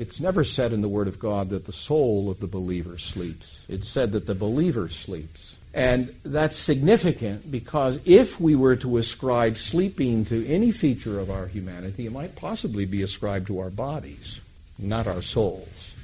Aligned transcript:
it's 0.00 0.18
never 0.18 0.44
said 0.44 0.72
in 0.72 0.80
the 0.80 0.88
Word 0.88 1.08
of 1.08 1.18
God 1.18 1.50
that 1.50 1.66
the 1.66 1.72
soul 1.72 2.30
of 2.30 2.40
the 2.40 2.46
believer 2.46 2.96
sleeps. 2.96 3.66
It's 3.68 3.86
said 3.86 4.12
that 4.12 4.24
the 4.24 4.34
believer 4.34 4.88
sleeps. 4.88 5.58
And 5.74 6.14
that's 6.24 6.56
significant 6.56 7.52
because 7.52 8.00
if 8.06 8.40
we 8.40 8.56
were 8.56 8.76
to 8.76 8.96
ascribe 8.96 9.58
sleeping 9.58 10.24
to 10.24 10.46
any 10.46 10.72
feature 10.72 11.20
of 11.20 11.30
our 11.30 11.48
humanity, 11.48 12.06
it 12.06 12.12
might 12.12 12.34
possibly 12.34 12.86
be 12.86 13.02
ascribed 13.02 13.48
to 13.48 13.58
our 13.58 13.68
bodies, 13.68 14.40
not 14.78 15.06
our 15.06 15.20
souls. 15.20 15.94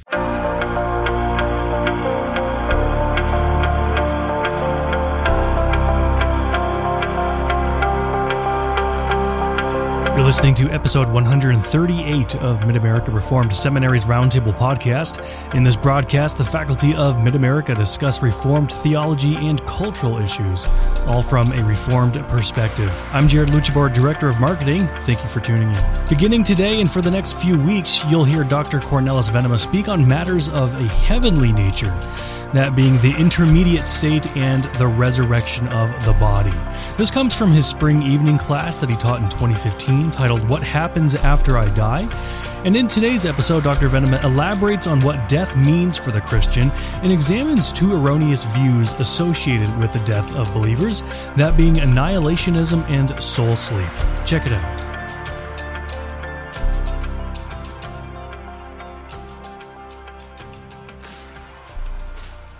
Listening 10.26 10.56
to 10.56 10.68
episode 10.72 11.08
138 11.08 12.34
of 12.38 12.66
Mid 12.66 12.74
America 12.74 13.12
Reformed 13.12 13.54
Seminary's 13.54 14.06
Roundtable 14.06 14.52
podcast. 14.52 15.24
In 15.54 15.62
this 15.62 15.76
broadcast, 15.76 16.36
the 16.36 16.44
faculty 16.44 16.96
of 16.96 17.22
Mid 17.22 17.36
America 17.36 17.76
discuss 17.76 18.20
Reformed 18.20 18.72
theology 18.72 19.36
and 19.36 19.64
cultural 19.66 20.18
issues, 20.18 20.66
all 21.06 21.22
from 21.22 21.52
a 21.52 21.62
Reformed 21.62 22.14
perspective. 22.26 22.92
I'm 23.12 23.28
Jared 23.28 23.50
Luchabor, 23.50 23.94
Director 23.94 24.26
of 24.26 24.40
Marketing. 24.40 24.88
Thank 25.02 25.22
you 25.22 25.28
for 25.28 25.38
tuning 25.38 25.72
in. 25.72 26.08
Beginning 26.08 26.42
today 26.42 26.80
and 26.80 26.90
for 26.90 27.02
the 27.02 27.10
next 27.10 27.40
few 27.40 27.56
weeks, 27.56 28.04
you'll 28.06 28.24
hear 28.24 28.42
Dr. 28.42 28.80
Cornelis 28.80 29.30
Venema 29.30 29.60
speak 29.60 29.86
on 29.86 30.08
matters 30.08 30.48
of 30.48 30.74
a 30.74 30.88
heavenly 30.88 31.52
nature 31.52 31.96
that 32.52 32.74
being 32.74 32.98
the 32.98 33.14
intermediate 33.16 33.86
state 33.86 34.26
and 34.36 34.64
the 34.76 34.86
resurrection 34.86 35.68
of 35.68 35.90
the 36.04 36.12
body. 36.14 36.54
This 36.96 37.10
comes 37.10 37.34
from 37.34 37.50
his 37.50 37.66
spring 37.66 38.02
evening 38.02 38.38
class 38.38 38.78
that 38.78 38.88
he 38.88 38.96
taught 38.96 39.20
in 39.20 39.28
2015 39.28 40.10
titled 40.16 40.48
What 40.48 40.62
Happens 40.62 41.14
After 41.14 41.58
I 41.58 41.68
Die. 41.74 42.08
And 42.64 42.74
in 42.74 42.88
today's 42.88 43.26
episode, 43.26 43.64
Dr. 43.64 43.90
Venema 43.90 44.22
elaborates 44.24 44.86
on 44.86 44.98
what 45.00 45.28
death 45.28 45.54
means 45.54 45.98
for 45.98 46.10
the 46.10 46.22
Christian 46.22 46.70
and 47.02 47.12
examines 47.12 47.70
two 47.70 47.92
erroneous 47.92 48.46
views 48.46 48.94
associated 48.94 49.76
with 49.78 49.92
the 49.92 49.98
death 50.00 50.34
of 50.34 50.50
believers, 50.54 51.02
that 51.36 51.54
being 51.58 51.74
annihilationism 51.74 52.82
and 52.88 53.22
soul 53.22 53.54
sleep. 53.56 53.86
Check 54.24 54.46
it 54.46 54.52
out. 54.54 54.86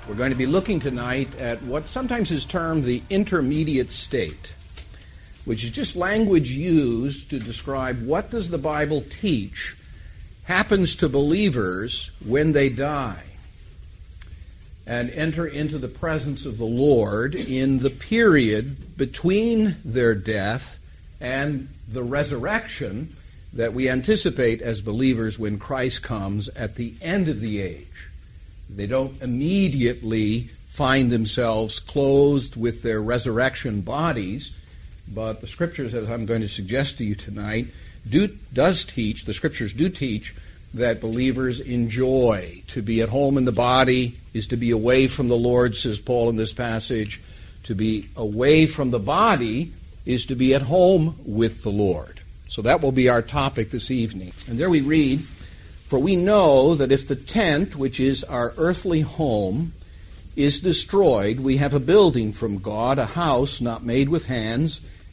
We're 0.07 0.15
going 0.15 0.31
to 0.31 0.37
be 0.37 0.45
looking 0.45 0.79
tonight 0.79 1.35
at 1.39 1.63
what 1.63 1.89
sometimes 1.89 2.31
is 2.31 2.45
termed 2.45 2.85
the 2.85 3.03
intermediate 3.09 3.93
state, 3.93 4.55
which 5.47 5.65
is 5.65 5.71
just 5.71 5.97
language 5.97 6.51
used 6.51 7.31
to 7.31 7.39
describe 7.39 8.05
what 8.05 8.31
does 8.31 8.51
the 8.51 8.59
Bible 8.59 9.01
teach 9.01 9.77
happens 10.45 10.95
to 10.97 11.09
believers 11.09 12.11
when 12.25 12.53
they 12.53 12.69
die 12.69 13.23
and 14.87 15.11
enter 15.11 15.47
into 15.47 15.79
the 15.79 15.89
presence 15.89 16.47
of 16.47 16.59
the 16.59 16.65
Lord 16.65 17.35
in 17.35 17.79
the 17.79 17.91
period 17.91 18.97
between 18.97 19.77
their 19.85 20.15
death 20.15 20.79
and 21.21 21.69
the 21.91 22.03
resurrection 22.03 23.17
that 23.53 23.73
we 23.73 23.89
anticipate 23.89 24.61
as 24.61 24.81
believers 24.83 25.39
when 25.39 25.59
Christ 25.59 26.03
comes 26.03 26.49
at 26.51 26.75
the 26.75 26.95
end 27.01 27.29
of 27.29 27.41
the 27.41 27.61
age. 27.61 28.11
They 28.69 28.87
don't 28.87 29.21
immediately 29.23 30.51
find 30.69 31.11
themselves 31.11 31.81
clothed 31.81 32.55
with 32.55 32.83
their 32.83 33.01
resurrection 33.01 33.81
bodies, 33.81 34.56
but 35.13 35.41
the 35.41 35.47
scriptures, 35.47 35.95
as 35.95 36.09
I'm 36.11 36.27
going 36.27 36.43
to 36.43 36.49
suggest 36.49 36.99
to 36.99 37.05
you 37.05 37.15
tonight, 37.15 37.67
do, 38.09 38.29
does 38.53 38.85
teach, 38.85 39.25
the 39.25 39.35
scriptures 39.35 39.73
do 39.73 39.89
teach, 39.89 40.35
that 40.75 41.01
believers 41.01 41.61
enjoy. 41.61 42.63
To 42.69 42.83
be 42.83 43.01
at 43.03 43.09
home 43.09 43.39
in 43.39 43.45
the 43.45 43.53
body 43.53 44.17
is 44.35 44.47
to 44.49 44.57
be 44.57 44.71
away 44.71 45.07
from 45.07 45.29
the 45.29 45.37
Lord, 45.37 45.77
says 45.77 46.01
Paul 46.01 46.29
in 46.29 46.37
this 46.37 46.53
passage. 46.53 47.21
To 47.65 47.75
be 47.75 48.09
away 48.17 48.67
from 48.67 48.91
the 48.91 48.99
body 48.99 49.73
is 50.05 50.27
to 50.27 50.35
be 50.35 50.55
at 50.55 50.63
home 50.63 51.17
with 51.25 51.63
the 51.63 51.71
Lord. 51.71 52.21
So 52.49 52.63
that 52.63 52.81
will 52.81 52.93
be 52.93 53.09
our 53.09 53.23
topic 53.23 53.71
this 53.71 53.91
evening. 53.91 54.33
And 54.49 54.59
there 54.59 54.71
we 54.71 54.81
read, 54.81 55.21
For 55.21 55.99
we 55.99 56.15
know 56.15 56.75
that 56.75 56.93
if 56.93 57.09
the 57.09 57.17
tent, 57.17 57.75
which 57.75 57.99
is 57.99 58.23
our 58.23 58.55
earthly 58.57 59.01
home, 59.01 59.73
is 60.37 60.61
destroyed, 60.61 61.41
we 61.41 61.57
have 61.57 61.75
a 61.75 61.81
building 61.81 62.33
from 62.33 62.59
God, 62.59 62.99
a 62.99 63.07
house 63.07 63.61
not 63.61 63.83
made 63.83 64.09
with 64.09 64.27
hands, 64.27 64.81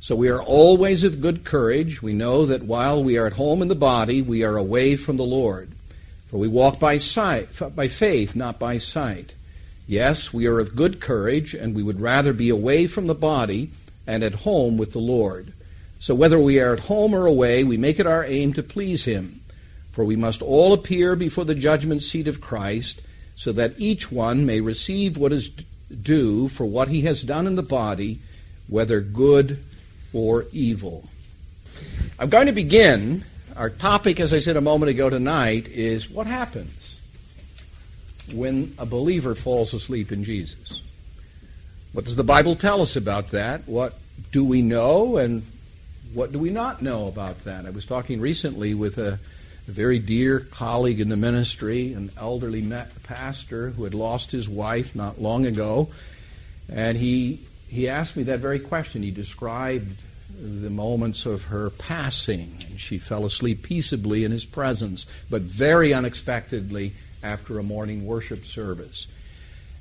So 0.00 0.16
we 0.16 0.28
are 0.30 0.42
always 0.42 1.04
of 1.04 1.20
good 1.20 1.44
courage. 1.44 2.02
We 2.02 2.14
know 2.14 2.46
that 2.46 2.62
while 2.62 3.04
we 3.04 3.18
are 3.18 3.26
at 3.26 3.34
home 3.34 3.60
in 3.60 3.68
the 3.68 3.74
body, 3.74 4.22
we 4.22 4.42
are 4.42 4.56
away 4.56 4.96
from 4.96 5.18
the 5.18 5.24
Lord. 5.24 5.70
For 6.28 6.38
we 6.38 6.48
walk 6.48 6.80
by 6.80 6.96
sight, 6.96 7.48
by 7.76 7.88
faith, 7.88 8.34
not 8.34 8.58
by 8.58 8.78
sight. 8.78 9.34
Yes, 9.86 10.32
we 10.32 10.46
are 10.46 10.58
of 10.58 10.74
good 10.76 11.00
courage, 11.00 11.52
and 11.52 11.74
we 11.74 11.82
would 11.82 12.00
rather 12.00 12.32
be 12.32 12.48
away 12.48 12.86
from 12.86 13.08
the 13.08 13.14
body 13.14 13.70
and 14.06 14.22
at 14.22 14.36
home 14.36 14.78
with 14.78 14.92
the 14.92 15.00
Lord. 15.00 15.52
So 15.98 16.14
whether 16.14 16.38
we 16.38 16.58
are 16.60 16.72
at 16.72 16.80
home 16.80 17.14
or 17.14 17.26
away, 17.26 17.62
we 17.62 17.76
make 17.76 18.00
it 18.00 18.06
our 18.06 18.24
aim 18.24 18.54
to 18.54 18.62
please 18.62 19.04
Him. 19.04 19.40
For 19.90 20.04
we 20.04 20.16
must 20.16 20.40
all 20.40 20.72
appear 20.72 21.14
before 21.14 21.44
the 21.44 21.54
judgment 21.54 22.02
seat 22.02 22.26
of 22.26 22.40
Christ, 22.40 23.02
so 23.36 23.52
that 23.52 23.74
each 23.78 24.10
one 24.10 24.46
may 24.46 24.60
receive 24.60 25.18
what 25.18 25.32
is 25.32 25.50
due 25.50 26.48
for 26.48 26.64
what 26.64 26.88
he 26.88 27.02
has 27.02 27.22
done 27.22 27.46
in 27.46 27.56
the 27.56 27.62
body, 27.62 28.20
whether 28.68 29.00
good 29.00 29.58
or 30.12 30.46
evil. 30.52 31.08
I'm 32.18 32.28
going 32.28 32.46
to 32.46 32.52
begin. 32.52 33.24
Our 33.56 33.70
topic, 33.70 34.20
as 34.20 34.32
I 34.32 34.38
said 34.38 34.56
a 34.56 34.60
moment 34.60 34.90
ago 34.90 35.10
tonight, 35.10 35.68
is 35.68 36.10
what 36.10 36.26
happens 36.26 37.00
when 38.32 38.74
a 38.78 38.86
believer 38.86 39.34
falls 39.34 39.74
asleep 39.74 40.12
in 40.12 40.24
Jesus. 40.24 40.82
What 41.92 42.04
does 42.04 42.16
the 42.16 42.24
Bible 42.24 42.54
tell 42.54 42.80
us 42.80 42.96
about 42.96 43.28
that? 43.28 43.66
What 43.66 43.94
do 44.30 44.44
we 44.44 44.62
know 44.62 45.16
and 45.16 45.42
what 46.14 46.32
do 46.32 46.38
we 46.38 46.50
not 46.50 46.82
know 46.82 47.08
about 47.08 47.44
that? 47.44 47.66
I 47.66 47.70
was 47.70 47.86
talking 47.86 48.20
recently 48.20 48.74
with 48.74 48.98
a, 48.98 49.18
very 49.70 49.98
dear 49.98 50.40
colleague 50.40 51.00
in 51.00 51.08
the 51.08 51.16
ministry, 51.16 51.92
an 51.92 52.10
elderly 52.16 52.66
pastor 53.04 53.70
who 53.70 53.84
had 53.84 53.94
lost 53.94 54.32
his 54.32 54.48
wife 54.48 54.94
not 54.94 55.20
long 55.20 55.46
ago, 55.46 55.88
and 56.72 56.98
he 56.98 57.40
he 57.70 57.88
asked 57.88 58.16
me 58.16 58.24
that 58.24 58.40
very 58.40 58.58
question. 58.58 59.02
He 59.02 59.10
described 59.10 59.96
the 60.40 60.70
moments 60.70 61.26
of 61.26 61.44
her 61.44 61.70
passing, 61.70 62.58
she 62.76 62.98
fell 62.98 63.26
asleep 63.26 63.62
peaceably 63.62 64.24
in 64.24 64.32
his 64.32 64.46
presence, 64.46 65.06
but 65.28 65.42
very 65.42 65.92
unexpectedly 65.92 66.92
after 67.22 67.58
a 67.58 67.62
morning 67.62 68.06
worship 68.06 68.46
service. 68.46 69.06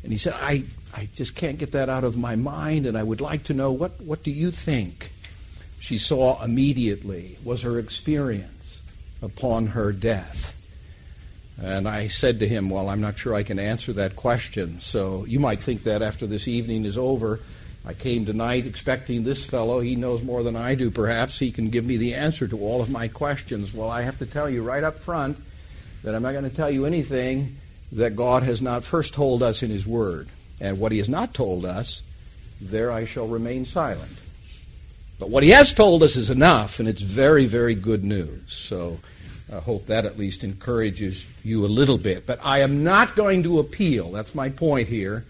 And 0.04 0.12
he 0.12 0.18
said, 0.18 0.34
I, 0.34 0.66
I 0.94 1.08
just 1.14 1.36
can't 1.36 1.58
get 1.58 1.72
that 1.72 1.90
out 1.90 2.04
of 2.04 2.18
my 2.18 2.36
mind, 2.36 2.86
and 2.86 2.98
I 2.98 3.04
would 3.04 3.22
like 3.22 3.46
to 3.46 3.54
know 3.54 3.72
what, 3.72 4.02
what 4.02 4.24
do 4.24 4.32
you 4.32 4.52
think 4.52 5.12
she 5.80 5.98
saw 5.98 6.44
immediately 6.44 7.38
was 7.44 7.62
her 7.62 7.80
experience 7.80 8.82
upon 9.22 9.68
her 9.68 9.92
death? 9.94 10.56
And 11.62 11.88
I 11.88 12.08
said 12.08 12.40
to 12.40 12.48
him, 12.48 12.70
Well, 12.70 12.90
I'm 12.90 13.02
not 13.02 13.18
sure 13.18 13.36
I 13.36 13.44
can 13.44 13.60
answer 13.60 13.92
that 13.94 14.16
question, 14.16 14.80
so 14.80 15.26
you 15.26 15.40
might 15.40 15.60
think 15.60 15.84
that 15.84 16.02
after 16.02 16.26
this 16.26 16.48
evening 16.48 16.86
is 16.86 16.98
over. 16.98 17.40
I 17.86 17.94
came 17.94 18.26
tonight 18.26 18.66
expecting 18.66 19.24
this 19.24 19.46
fellow, 19.46 19.80
he 19.80 19.96
knows 19.96 20.24
more 20.24 20.44
than 20.44 20.56
I 20.56 20.76
do 20.76 20.92
perhaps, 20.92 21.40
he 21.40 21.52
can 21.52 21.70
give 21.70 21.86
me 21.86 21.98
the 21.98 22.14
answer 22.14 22.48
to 22.48 22.60
all 22.60 22.82
of 22.82 22.90
my 22.90 23.08
questions. 23.08 23.74
Well, 23.74 23.90
I 23.90 24.02
have 24.02 24.20
to 24.20 24.26
tell 24.26 24.50
you 24.50 24.64
right 24.64 24.84
up 24.84 25.00
front 25.00 25.38
that 26.04 26.14
I'm 26.14 26.24
not 26.24 26.34
going 26.34 26.50
to 26.50 26.56
tell 26.56 26.70
you 26.70 26.86
anything 26.86 27.56
that 27.94 28.16
God 28.16 28.44
has 28.44 28.62
not 28.62 28.84
first 28.84 29.14
told 29.14 29.42
us 29.42 29.64
in 29.64 29.70
His 29.70 29.88
Word. 29.88 30.28
And 30.62 30.78
what 30.78 30.92
He 30.92 30.98
has 30.98 31.10
not 31.10 31.34
told 31.34 31.66
us, 31.66 32.02
there 32.62 32.92
I 32.92 33.06
shall 33.06 33.28
remain 33.28 33.66
silent. 33.66 34.12
But 35.18 35.30
what 35.30 35.44
He 35.44 35.50
has 35.50 35.74
told 35.74 36.04
us 36.04 36.16
is 36.16 36.30
enough, 36.30 36.80
and 36.80 36.88
it's 36.88 37.02
very, 37.02 37.46
very 37.46 37.76
good 37.76 38.04
news. 38.04 38.54
So 38.54 39.00
I 39.52 39.60
hope 39.60 39.88
that 39.88 40.06
at 40.06 40.18
least 40.18 40.44
encourages 40.44 41.26
you 41.44 41.66
a 41.66 41.68
little 41.68 41.98
bit. 41.98 42.28
But 42.28 42.40
I 42.44 42.60
am 42.60 42.84
not 42.84 43.16
going 43.16 43.44
to 43.44 43.60
appeal, 43.60 44.12
that's 44.12 44.36
my 44.36 44.50
point 44.50 44.90
here, 44.90 45.26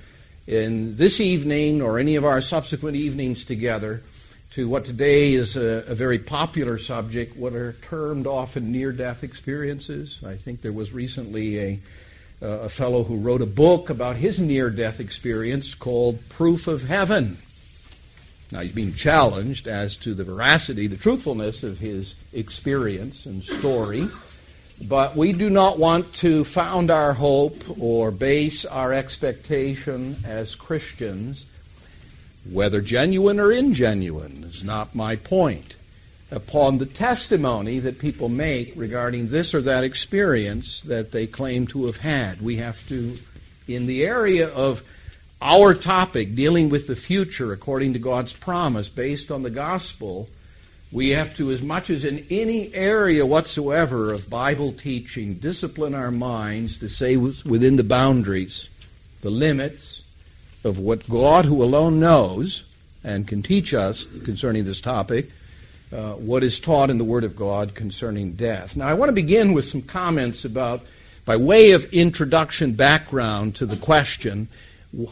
in 0.49 0.95
this 0.95 1.21
evening 1.21 1.79
or 1.79 1.99
any 1.99 2.15
of 2.15 2.25
our 2.25 2.41
subsequent 2.41 2.97
evenings 2.97 3.45
together 3.45 4.01
to 4.49 4.67
what 4.67 4.83
today 4.83 5.33
is 5.33 5.55
a, 5.55 5.83
a 5.87 5.93
very 5.93 6.17
popular 6.17 6.79
subject, 6.79 7.37
what 7.37 7.53
are 7.53 7.73
termed 7.83 8.25
often 8.25 8.71
near 8.71 8.91
death 8.91 9.23
experiences. 9.23 10.23
I 10.25 10.35
think 10.35 10.63
there 10.63 10.73
was 10.73 10.91
recently 10.91 11.59
a, 11.59 11.79
uh, 12.41 12.47
a 12.47 12.69
fellow 12.69 13.03
who 13.03 13.17
wrote 13.17 13.43
a 13.43 13.45
book 13.45 13.91
about 13.91 14.15
his 14.15 14.39
near 14.39 14.71
death 14.71 14.99
experience 14.99 15.75
called 15.75 16.17
Proof 16.29 16.67
of 16.67 16.83
Heaven. 16.83 17.37
Now, 18.51 18.61
he's 18.61 18.71
being 18.71 18.95
challenged 18.95 19.67
as 19.67 19.97
to 19.97 20.15
the 20.15 20.23
veracity, 20.23 20.87
the 20.87 20.97
truthfulness 20.97 21.61
of 21.61 21.77
his 21.77 22.15
experience 22.33 23.27
and 23.27 23.43
story. 23.43 24.07
But 24.87 25.15
we 25.15 25.33
do 25.33 25.49
not 25.49 25.77
want 25.77 26.13
to 26.15 26.43
found 26.43 26.89
our 26.89 27.13
hope 27.13 27.63
or 27.79 28.11
base 28.11 28.65
our 28.65 28.93
expectation 28.93 30.17
as 30.23 30.55
Christians, 30.55 31.45
whether 32.49 32.79
genuine 32.79 33.39
or 33.39 33.49
ingenuine, 33.49 34.45
is 34.45 34.63
not 34.63 34.95
my 34.95 35.17
point, 35.17 35.75
upon 36.31 36.77
the 36.77 36.85
testimony 36.85 37.79
that 37.79 37.99
people 37.99 38.29
make 38.29 38.73
regarding 38.75 39.29
this 39.29 39.53
or 39.53 39.61
that 39.61 39.83
experience 39.83 40.81
that 40.83 41.11
they 41.11 41.27
claim 41.27 41.67
to 41.67 41.85
have 41.85 41.97
had. 41.97 42.41
We 42.41 42.57
have 42.57 42.87
to, 42.87 43.17
in 43.67 43.85
the 43.85 44.05
area 44.05 44.47
of 44.47 44.83
our 45.41 45.73
topic, 45.73 46.35
dealing 46.35 46.69
with 46.69 46.87
the 46.87 46.95
future 46.95 47.51
according 47.51 47.93
to 47.93 47.99
God's 47.99 48.33
promise 48.33 48.89
based 48.89 49.29
on 49.31 49.43
the 49.43 49.49
gospel, 49.49 50.29
we 50.91 51.09
have 51.09 51.35
to, 51.37 51.51
as 51.51 51.61
much 51.61 51.89
as 51.89 52.03
in 52.03 52.25
any 52.31 52.73
area 52.73 53.25
whatsoever 53.25 54.11
of 54.11 54.29
Bible 54.29 54.71
teaching, 54.71 55.35
discipline 55.35 55.93
our 55.93 56.11
minds 56.11 56.77
to 56.79 56.89
say 56.89 57.15
within 57.15 57.75
the 57.75 57.83
boundaries, 57.83 58.69
the 59.21 59.29
limits 59.29 60.03
of 60.63 60.79
what 60.79 61.07
God, 61.07 61.45
who 61.45 61.63
alone 61.63 61.99
knows 61.99 62.65
and 63.03 63.27
can 63.27 63.43
teach 63.43 63.73
us 63.73 64.05
concerning 64.23 64.65
this 64.65 64.81
topic, 64.81 65.29
uh, 65.93 66.13
what 66.13 66.43
is 66.43 66.59
taught 66.59 66.89
in 66.89 66.97
the 66.97 67.03
Word 67.03 67.23
of 67.23 67.35
God 67.35 67.75
concerning 67.75 68.33
death. 68.33 68.75
Now, 68.75 68.87
I 68.87 68.93
want 68.95 69.09
to 69.09 69.13
begin 69.15 69.53
with 69.53 69.65
some 69.65 69.81
comments 69.81 70.43
about, 70.43 70.81
by 71.23 71.37
way 71.37 71.71
of 71.71 71.85
introduction, 71.93 72.73
background 72.73 73.55
to 73.57 73.65
the 73.65 73.77
question 73.77 74.47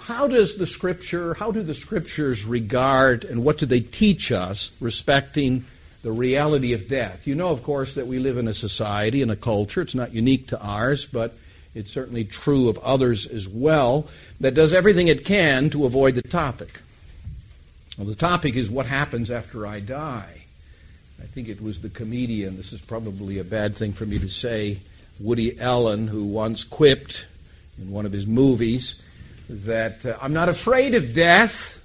how 0.07 0.27
does 0.27 0.57
the 0.57 0.65
scripture, 0.65 1.35
how 1.35 1.51
do 1.51 1.61
the 1.61 1.73
scriptures 1.73 2.45
regard 2.45 3.23
and 3.23 3.43
what 3.43 3.59
do 3.59 3.65
they 3.65 3.79
teach 3.79 4.31
us 4.31 4.71
respecting 4.79 5.65
the 6.01 6.11
reality 6.11 6.73
of 6.73 6.87
death? 6.87 7.27
You 7.27 7.35
know, 7.35 7.49
of 7.49 7.61
course, 7.61 7.93
that 7.93 8.07
we 8.07 8.17
live 8.17 8.37
in 8.37 8.47
a 8.47 8.53
society 8.53 9.21
and 9.21 9.31
a 9.31 9.35
culture, 9.35 9.81
it's 9.81 9.93
not 9.95 10.13
unique 10.13 10.47
to 10.47 10.61
ours, 10.61 11.05
but 11.05 11.37
it's 11.75 11.91
certainly 11.91 12.23
true 12.23 12.69
of 12.69 12.79
others 12.79 13.27
as 13.27 13.47
well, 13.47 14.07
that 14.39 14.55
does 14.55 14.73
everything 14.73 15.09
it 15.09 15.23
can 15.23 15.69
to 15.69 15.85
avoid 15.85 16.15
the 16.15 16.23
topic. 16.23 16.81
Well, 17.99 18.07
the 18.07 18.15
topic 18.15 18.55
is 18.55 18.71
what 18.71 18.87
happens 18.87 19.29
after 19.29 19.67
I 19.67 19.79
die. 19.79 20.45
I 21.21 21.25
think 21.25 21.49
it 21.49 21.61
was 21.61 21.81
the 21.81 21.89
comedian, 21.89 22.57
this 22.57 22.73
is 22.73 22.81
probably 22.81 23.37
a 23.37 23.43
bad 23.43 23.75
thing 23.75 23.93
for 23.93 24.07
me 24.07 24.17
to 24.19 24.29
say, 24.29 24.79
Woody 25.19 25.59
Allen, 25.59 26.07
who 26.07 26.25
once 26.25 26.63
quipped 26.63 27.27
in 27.79 27.91
one 27.91 28.07
of 28.07 28.11
his 28.11 28.25
movies 28.25 29.01
that 29.49 30.05
uh, 30.05 30.17
I'm 30.21 30.33
not 30.33 30.49
afraid 30.49 30.95
of 30.95 31.13
death. 31.13 31.81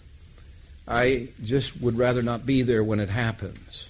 I 0.87 1.29
just 1.45 1.81
would 1.81 1.97
rather 1.97 2.23
not 2.23 2.45
be 2.45 2.63
there 2.63 2.83
when 2.83 3.01
it 3.01 3.09
happens. 3.09 3.89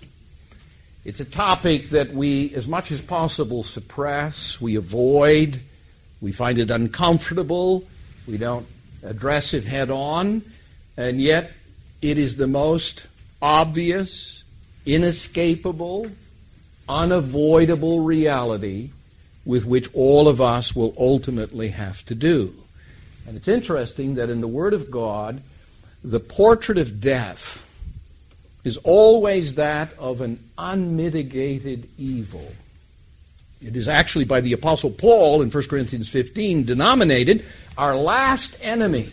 It's 1.05 1.21
a 1.21 1.25
topic 1.25 1.89
that 1.91 2.11
we, 2.11 2.55
as 2.55 2.69
much 2.69 2.93
as 2.93 3.01
possible, 3.01 3.65
suppress, 3.65 4.61
we 4.61 4.77
avoid, 4.77 5.61
we 6.21 6.31
find 6.31 6.59
it 6.59 6.71
uncomfortable, 6.71 7.85
we 8.29 8.37
don't 8.37 8.67
address 9.03 9.53
it 9.53 9.65
head 9.65 9.91
on, 9.91 10.43
and 10.97 11.21
yet 11.21 11.51
it 12.03 12.19
is 12.19 12.37
the 12.37 12.47
most 12.47 13.07
obvious, 13.41 14.45
inescapable, 14.87 16.09
unavoidable 16.89 18.01
reality 18.01 18.91
with 19.45 19.67
which 19.67 19.89
all 19.95 20.29
of 20.29 20.41
us 20.41 20.77
will 20.77 20.95
ultimately 20.97 21.69
have 21.69 22.05
to 22.05 22.15
do. 22.15 22.55
And 23.27 23.37
it's 23.37 23.49
interesting 23.49 24.17
that 24.17 24.31
in 24.31 24.41
the 24.41 24.49
Word 24.49 24.75
of 24.75 24.91
God, 24.91 25.43
the 26.05 26.21
portrait 26.21 26.79
of 26.79 27.01
death 27.01 27.67
is 28.65 28.77
always 28.79 29.57
that 29.57 29.93
of 29.99 30.21
an 30.21 30.39
unmitigated 30.59 31.89
evil. 31.99 32.53
It 33.65 33.77
is 33.77 33.89
actually 33.89 34.25
by 34.25 34.41
the 34.41 34.53
Apostle 34.53 34.91
Paul 34.91 35.43
in 35.43 35.51
1 35.51 35.63
Corinthians 35.69 36.09
15 36.09 36.65
denominated 36.65 37.45
our 37.79 37.97
last 37.97 38.59
enemy. 38.61 39.09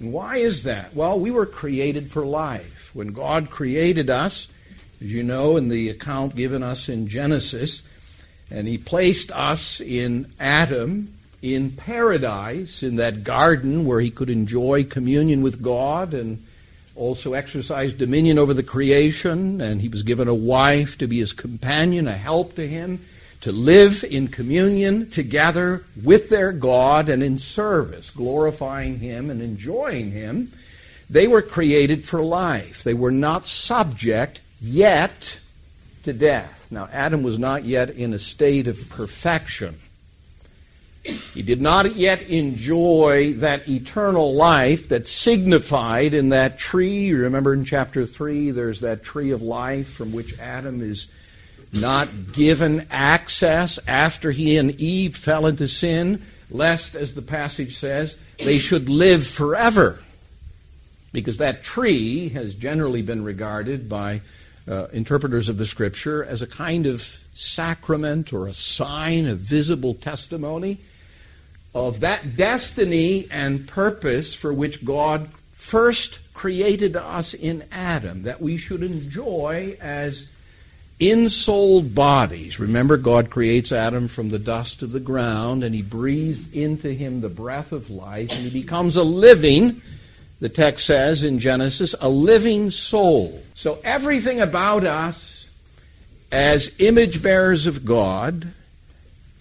And 0.00 0.12
why 0.12 0.38
is 0.38 0.64
that? 0.64 0.94
Well, 0.94 1.18
we 1.18 1.30
were 1.30 1.46
created 1.46 2.10
for 2.10 2.24
life. 2.24 2.90
When 2.94 3.12
God 3.12 3.50
created 3.50 4.10
us, 4.10 4.48
as 5.00 5.12
you 5.12 5.22
know 5.22 5.56
in 5.56 5.68
the 5.68 5.90
account 5.90 6.34
given 6.34 6.62
us 6.62 6.88
in 6.88 7.06
Genesis, 7.06 7.82
and 8.50 8.66
He 8.66 8.78
placed 8.78 9.30
us 9.32 9.80
in 9.80 10.26
Adam 10.40 11.13
in 11.44 11.70
paradise, 11.70 12.82
in 12.82 12.96
that 12.96 13.22
garden 13.22 13.84
where 13.84 14.00
he 14.00 14.10
could 14.10 14.30
enjoy 14.30 14.82
communion 14.82 15.42
with 15.42 15.60
God 15.60 16.14
and 16.14 16.42
also 16.96 17.34
exercise 17.34 17.92
dominion 17.92 18.38
over 18.38 18.54
the 18.54 18.62
creation. 18.62 19.60
And 19.60 19.82
he 19.82 19.88
was 19.88 20.02
given 20.02 20.26
a 20.26 20.34
wife 20.34 20.96
to 20.98 21.06
be 21.06 21.18
his 21.18 21.34
companion, 21.34 22.08
a 22.08 22.12
help 22.12 22.54
to 22.54 22.66
him, 22.66 23.00
to 23.42 23.52
live 23.52 24.04
in 24.04 24.28
communion 24.28 25.10
together 25.10 25.84
with 26.02 26.30
their 26.30 26.50
God 26.50 27.10
and 27.10 27.22
in 27.22 27.38
service, 27.38 28.08
glorifying 28.08 29.00
him 29.00 29.28
and 29.28 29.42
enjoying 29.42 30.12
him. 30.12 30.48
They 31.10 31.26
were 31.26 31.42
created 31.42 32.08
for 32.08 32.22
life. 32.22 32.82
They 32.84 32.94
were 32.94 33.10
not 33.10 33.44
subject 33.44 34.40
yet 34.62 35.40
to 36.04 36.14
death. 36.14 36.68
Now, 36.70 36.88
Adam 36.90 37.22
was 37.22 37.38
not 37.38 37.66
yet 37.66 37.90
in 37.90 38.14
a 38.14 38.18
state 38.18 38.66
of 38.66 38.88
perfection. 38.88 39.74
He 41.04 41.42
did 41.42 41.60
not 41.60 41.96
yet 41.96 42.22
enjoy 42.22 43.34
that 43.34 43.68
eternal 43.68 44.34
life 44.34 44.88
that's 44.88 45.10
signified 45.10 46.14
in 46.14 46.30
that 46.30 46.58
tree. 46.58 47.06
You 47.06 47.18
remember 47.18 47.52
in 47.52 47.64
chapter 47.64 48.06
3, 48.06 48.52
there's 48.52 48.80
that 48.80 49.04
tree 49.04 49.30
of 49.30 49.42
life 49.42 49.92
from 49.92 50.12
which 50.12 50.38
Adam 50.38 50.80
is 50.80 51.12
not 51.72 52.32
given 52.32 52.86
access 52.90 53.78
after 53.86 54.30
he 54.30 54.56
and 54.56 54.70
Eve 54.80 55.14
fell 55.14 55.46
into 55.46 55.68
sin, 55.68 56.22
lest, 56.50 56.94
as 56.94 57.14
the 57.14 57.22
passage 57.22 57.76
says, 57.76 58.16
they 58.38 58.58
should 58.58 58.88
live 58.88 59.26
forever. 59.26 59.98
Because 61.12 61.36
that 61.36 61.62
tree 61.62 62.30
has 62.30 62.54
generally 62.54 63.02
been 63.02 63.24
regarded 63.24 63.90
by 63.90 64.22
uh, 64.66 64.86
interpreters 64.86 65.50
of 65.50 65.58
the 65.58 65.66
Scripture 65.66 66.24
as 66.24 66.40
a 66.40 66.46
kind 66.46 66.86
of 66.86 67.02
sacrament 67.34 68.32
or 68.32 68.46
a 68.46 68.54
sign, 68.54 69.26
a 69.26 69.34
visible 69.34 69.92
testimony 69.92 70.78
of 71.74 72.00
that 72.00 72.36
destiny 72.36 73.26
and 73.30 73.66
purpose 73.66 74.32
for 74.32 74.52
which 74.52 74.84
God 74.84 75.28
first 75.52 76.20
created 76.34 76.96
us 76.96 77.34
in 77.34 77.64
Adam, 77.72 78.22
that 78.22 78.40
we 78.40 78.56
should 78.56 78.82
enjoy 78.82 79.76
as 79.80 80.28
ensouled 81.00 81.94
bodies. 81.94 82.60
Remember, 82.60 82.96
God 82.96 83.30
creates 83.30 83.72
Adam 83.72 84.06
from 84.06 84.30
the 84.30 84.38
dust 84.38 84.82
of 84.82 84.92
the 84.92 85.00
ground, 85.00 85.64
and 85.64 85.74
he 85.74 85.82
breathes 85.82 86.52
into 86.52 86.92
him 86.92 87.20
the 87.20 87.28
breath 87.28 87.72
of 87.72 87.90
life, 87.90 88.30
and 88.30 88.40
he 88.40 88.62
becomes 88.62 88.96
a 88.96 89.02
living, 89.02 89.82
the 90.40 90.48
text 90.48 90.86
says 90.86 91.24
in 91.24 91.40
Genesis, 91.40 91.94
a 92.00 92.08
living 92.08 92.70
soul. 92.70 93.42
So 93.54 93.78
everything 93.82 94.40
about 94.40 94.84
us 94.84 95.50
as 96.30 96.74
image 96.78 97.22
bearers 97.22 97.66
of 97.66 97.84
God 97.84 98.46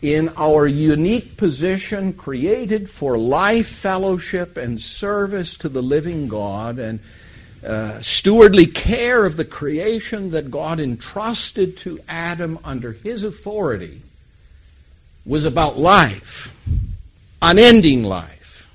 in 0.03 0.27
our 0.35 0.67
unique 0.67 1.37
position 1.37 2.11
created 2.11 2.89
for 2.89 3.17
life, 3.17 3.69
fellowship, 3.69 4.57
and 4.57 4.79
service 4.81 5.55
to 5.55 5.69
the 5.69 5.81
living 5.81 6.27
God, 6.27 6.77
and 6.77 6.99
uh, 7.65 8.01
stewardly 8.01 8.65
care 8.65 9.25
of 9.25 9.37
the 9.37 9.45
creation 9.45 10.31
that 10.31 10.51
God 10.51 10.81
entrusted 10.81 11.77
to 11.77 12.01
Adam 12.09 12.59
under 12.65 12.91
his 12.91 13.23
authority, 13.23 14.01
was 15.25 15.45
about 15.45 15.79
life, 15.79 16.53
unending 17.41 18.03
life. 18.03 18.69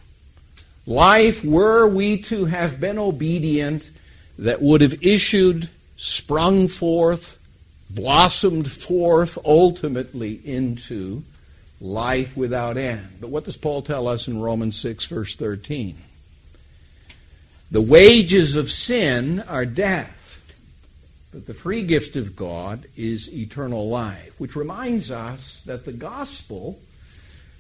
Life, 0.87 1.44
were 1.44 1.87
we 1.87 2.23
to 2.23 2.47
have 2.47 2.80
been 2.80 2.99
obedient, 2.99 3.90
that 4.38 4.62
would 4.62 4.80
have 4.80 5.04
issued, 5.04 5.68
sprung 5.99 6.68
forth, 6.68 7.38
blossomed 7.90 8.71
forth 8.71 9.38
ultimately 9.45 10.40
into 10.45 11.23
life 11.80 12.37
without 12.37 12.76
end. 12.76 13.09
But 13.21 13.30
what 13.30 13.45
does 13.45 13.57
Paul 13.57 13.83
tell 13.83 14.09
us 14.09 14.28
in 14.28 14.40
Romans 14.40 14.78
6, 14.80 15.07
verse 15.07 15.37
13? 15.37 15.97
The 17.71 17.83
wages 17.83 18.57
of 18.57 18.71
sin 18.71 19.40
are 19.40 19.66
death, 19.66 20.54
but 21.33 21.47
the 21.47 21.54
free 21.54 21.85
gift 21.85 22.16
of 22.16 22.35
God 22.35 22.87
is 22.97 23.33
eternal 23.33 23.88
life, 23.88 24.35
which 24.38 24.57
reminds 24.57 25.11
us 25.11 25.62
that 25.64 25.85
the 25.85 25.92
gospel 25.92 26.78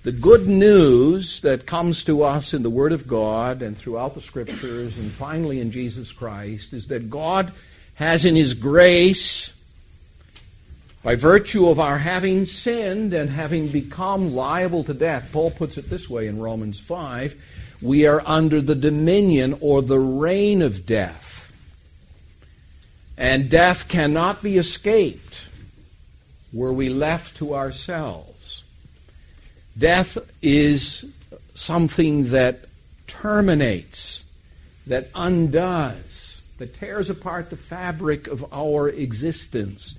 The 0.04 0.12
good 0.12 0.46
news 0.46 1.40
that 1.40 1.66
comes 1.66 2.04
to 2.04 2.22
us 2.22 2.54
in 2.54 2.62
the 2.62 2.70
Word 2.70 2.92
of 2.92 3.08
God 3.08 3.62
and 3.62 3.76
throughout 3.76 4.14
the 4.14 4.20
Scriptures 4.20 4.96
and 4.96 5.10
finally 5.10 5.60
in 5.60 5.72
Jesus 5.72 6.12
Christ 6.12 6.72
is 6.72 6.86
that 6.88 7.10
God 7.10 7.52
has 7.96 8.24
in 8.24 8.36
His 8.36 8.54
grace, 8.54 9.54
by 11.02 11.14
virtue 11.14 11.68
of 11.68 11.78
our 11.78 11.98
having 11.98 12.44
sinned 12.44 13.12
and 13.12 13.30
having 13.30 13.68
become 13.68 14.34
liable 14.34 14.84
to 14.84 14.94
death, 14.94 15.30
Paul 15.32 15.50
puts 15.50 15.78
it 15.78 15.90
this 15.90 16.10
way 16.10 16.26
in 16.26 16.38
Romans 16.38 16.80
5 16.80 17.36
we 17.80 18.06
are 18.06 18.22
under 18.26 18.60
the 18.60 18.74
dominion 18.74 19.56
or 19.60 19.82
the 19.82 19.98
reign 19.98 20.62
of 20.62 20.84
death. 20.84 21.52
And 23.16 23.50
death 23.50 23.88
cannot 23.88 24.42
be 24.42 24.58
escaped 24.58 25.48
were 26.52 26.72
we 26.72 26.88
left 26.88 27.36
to 27.36 27.54
ourselves. 27.54 28.64
Death 29.76 30.18
is 30.42 31.12
something 31.54 32.30
that 32.30 32.64
terminates, 33.06 34.24
that 34.86 35.08
undoes, 35.14 36.42
that 36.58 36.78
tears 36.78 37.10
apart 37.10 37.50
the 37.50 37.56
fabric 37.56 38.26
of 38.26 38.52
our 38.52 38.88
existence 38.88 39.98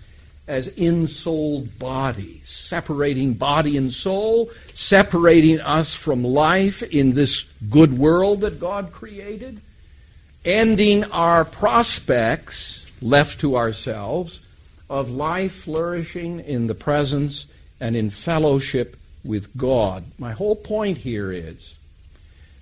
as 0.49 0.67
ensouled 0.69 1.77
bodies, 1.77 2.49
separating 2.49 3.35
body 3.35 3.77
and 3.77 3.93
soul, 3.93 4.49
separating 4.73 5.61
us 5.61 5.93
from 5.93 6.23
life 6.23 6.81
in 6.81 7.13
this 7.13 7.43
good 7.69 7.97
world 7.97 8.41
that 8.41 8.59
God 8.59 8.91
created, 8.91 9.61
ending 10.43 11.03
our 11.11 11.45
prospects 11.45 12.91
left 12.99 13.39
to 13.41 13.55
ourselves 13.55 14.45
of 14.89 15.11
life 15.11 15.53
flourishing 15.53 16.39
in 16.39 16.65
the 16.65 16.75
presence 16.75 17.45
and 17.79 17.95
in 17.95 18.09
fellowship 18.09 18.97
with 19.23 19.55
God. 19.55 20.03
My 20.17 20.31
whole 20.31 20.55
point 20.55 20.97
here 20.97 21.31
is 21.31 21.77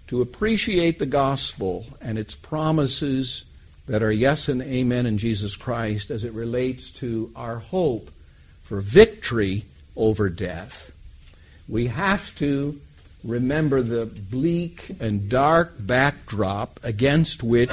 to 0.08 0.22
appreciate 0.22 1.00
the 1.00 1.06
gospel 1.06 1.86
and 2.02 2.18
its 2.18 2.36
promises 2.36 3.46
that 3.88 4.04
are 4.04 4.12
yes 4.12 4.50
and 4.50 4.62
amen 4.62 5.06
in 5.06 5.18
Jesus 5.18 5.56
Christ 5.56 6.12
as 6.12 6.24
it 6.24 6.34
relates 6.34 6.92
to 6.94 7.32
our 7.36 7.58
hope 7.58 8.12
for 8.64 8.82
victory 8.82 9.64
over 9.96 10.30
death. 10.30 10.92
We 11.70 11.88
have 11.88 12.36
to 12.38 12.80
remember 13.24 13.82
the 13.82 14.06
bleak 14.06 14.90
and 15.00 15.30
dark 15.30 15.74
backdrop 15.80 16.80
against 16.84 17.44
which 17.44 17.72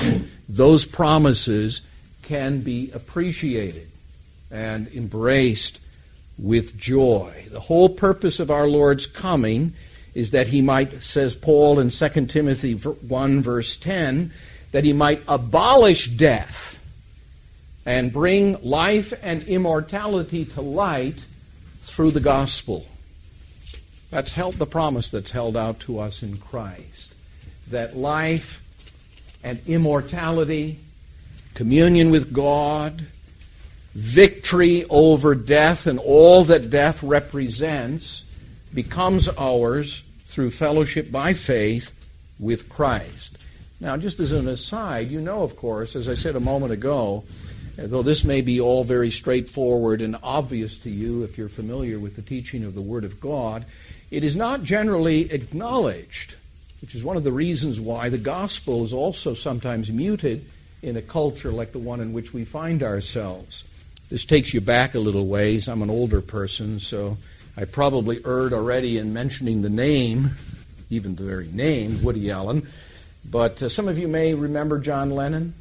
those 0.49 0.85
promises 0.85 1.83
can 2.23 2.61
be 2.61 2.91
appreciated 2.93 3.89
and 4.51 4.89
embraced 4.89 5.81
with 6.39 6.77
joy. 6.77 7.47
The 7.51 7.61
whole 7.61 7.89
purpose 7.89 8.41
of 8.41 8.51
our 8.51 8.67
Lord's 8.67 9.07
coming 9.07 9.73
is 10.15 10.31
that 10.31 10.49
he 10.49 10.61
might, 10.63 11.03
says 11.03 11.35
Paul 11.35 11.79
in 11.81 11.91
2 11.91 12.27
Timothy 12.27 12.75
1, 12.75 13.43
verse 13.43 13.77
10, 13.77 14.31
that 14.75 14.83
he 14.83 14.93
might 14.93 15.23
abolish 15.29 16.09
death 16.09 16.85
and 17.87 18.13
bring 18.13 18.61
life 18.61 19.15
and 19.23 19.41
immortality 19.45 20.45
to 20.45 20.61
light 20.61 21.15
through 21.83 22.11
the 22.11 22.19
gospel. 22.19 22.85
That's 24.11 24.33
held 24.33 24.55
the 24.55 24.67
promise 24.67 25.11
that's 25.11 25.31
held 25.31 25.57
out 25.57 25.79
to 25.81 26.01
us 26.01 26.25
in 26.25 26.39
Christ. 26.39 27.15
That 27.71 27.97
life 27.97 28.65
and 29.45 29.61
immortality, 29.69 30.81
communion 31.55 32.11
with 32.11 32.33
God, 32.33 33.07
victory 33.95 34.87
over 34.91 35.37
death 35.37 35.87
and 35.87 36.01
all 36.01 36.43
that 36.47 36.69
death 36.69 37.01
represents 37.01 38.25
becomes 38.75 39.29
ours 39.39 40.03
through 40.27 40.51
fellowship 40.51 41.13
by 41.13 41.33
faith 41.33 41.97
with 42.41 42.69
Christ. 42.69 43.34
Now, 43.85 43.99
just 43.99 44.19
as 44.19 44.33
an 44.33 44.49
aside, 44.49 45.11
you 45.11 45.21
know, 45.21 45.43
of 45.43 45.57
course, 45.57 45.95
as 45.95 46.09
I 46.09 46.15
said 46.15 46.37
a 46.37 46.41
moment 46.41 46.73
ago, 46.73 47.23
though 47.77 48.03
this 48.03 48.25
may 48.25 48.41
be 48.41 48.59
all 48.59 48.83
very 48.83 49.11
straightforward 49.11 50.01
and 50.01 50.17
obvious 50.23 50.79
to 50.79 50.91
you 50.91 51.23
if 51.23 51.37
you're 51.37 51.51
familiar 51.51 51.99
with 51.99 52.17
the 52.17 52.23
teaching 52.23 52.65
of 52.65 52.75
the 52.75 52.81
Word 52.81 53.05
of 53.05 53.21
God, 53.21 53.67
it 54.11 54.25
is 54.25 54.35
not 54.35 54.63
generally 54.63 55.31
acknowledged, 55.31 56.35
which 56.81 56.95
is 56.95 57.05
one 57.05 57.19
of 57.19 57.25
the 57.25 57.31
reasons 57.31 57.79
why 57.79 58.09
the 58.09 58.17
gospel 58.17 58.85
is 58.85 58.95
also 58.95 59.35
sometimes 59.35 59.93
muted 59.93 60.47
in 60.81 60.97
a 60.97 61.03
culture 61.03 61.51
like 61.51 61.73
the 61.73 61.79
one 61.79 62.01
in 62.01 62.15
which 62.15 62.33
we 62.33 62.47
find 62.47 62.83
ourselves. 62.83 63.65
This 64.09 64.25
takes 64.25 64.55
you 64.55 64.63
back 64.63 64.95
a 64.95 64.99
little 64.99 65.27
ways. 65.27 65.69
I'm 65.69 65.83
an 65.83 65.91
older 65.91 66.23
person, 66.23 66.81
so 66.81 67.19
I 67.55 67.67
probably 67.67 68.25
erred 68.25 68.55
already 68.55 68.97
in 68.97 69.13
mentioning 69.13 69.61
the 69.61 69.69
name, 69.69 70.31
even 70.89 71.17
the 71.17 71.25
very 71.25 71.49
name, 71.49 72.03
Woody 72.03 72.31
Allen. 72.31 72.67
But 73.31 73.63
uh, 73.63 73.69
some 73.69 73.89
of 73.89 73.99
you 73.99 74.09
may 74.09 74.35
remember 74.35 74.79
John 74.79 75.11
Lennon, 75.11 75.55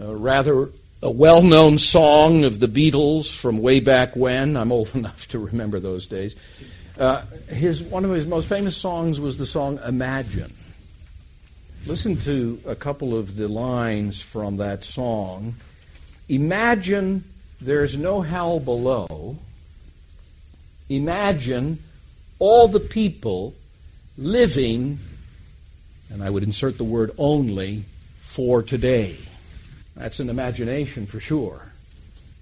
a 0.00 0.14
rather 0.14 0.68
a 1.02 1.10
well 1.10 1.42
known 1.42 1.78
song 1.78 2.44
of 2.44 2.60
the 2.60 2.66
Beatles 2.66 3.34
from 3.34 3.58
way 3.58 3.80
back 3.80 4.14
when. 4.16 4.56
I'm 4.56 4.72
old 4.72 4.94
enough 4.94 5.28
to 5.28 5.38
remember 5.38 5.80
those 5.80 6.06
days. 6.06 6.36
Uh, 6.98 7.22
his, 7.48 7.82
one 7.82 8.04
of 8.04 8.10
his 8.10 8.26
most 8.26 8.48
famous 8.48 8.76
songs 8.76 9.18
was 9.18 9.38
the 9.38 9.46
song 9.46 9.78
Imagine. 9.86 10.52
Listen 11.86 12.16
to 12.18 12.60
a 12.66 12.74
couple 12.74 13.16
of 13.16 13.36
the 13.36 13.48
lines 13.48 14.20
from 14.20 14.58
that 14.58 14.84
song. 14.84 15.54
Imagine 16.28 17.24
there's 17.60 17.96
no 17.96 18.20
hell 18.20 18.60
below. 18.60 19.38
Imagine 20.90 21.78
all 22.38 22.68
the 22.68 22.80
people 22.80 23.54
living, 24.18 24.98
and 26.12 26.22
I 26.22 26.30
would 26.30 26.42
insert 26.42 26.78
the 26.78 26.84
word 26.84 27.12
only, 27.18 27.84
for 28.18 28.62
today. 28.62 29.16
That's 29.96 30.20
an 30.20 30.30
imagination 30.30 31.06
for 31.06 31.18
sure. 31.18 31.72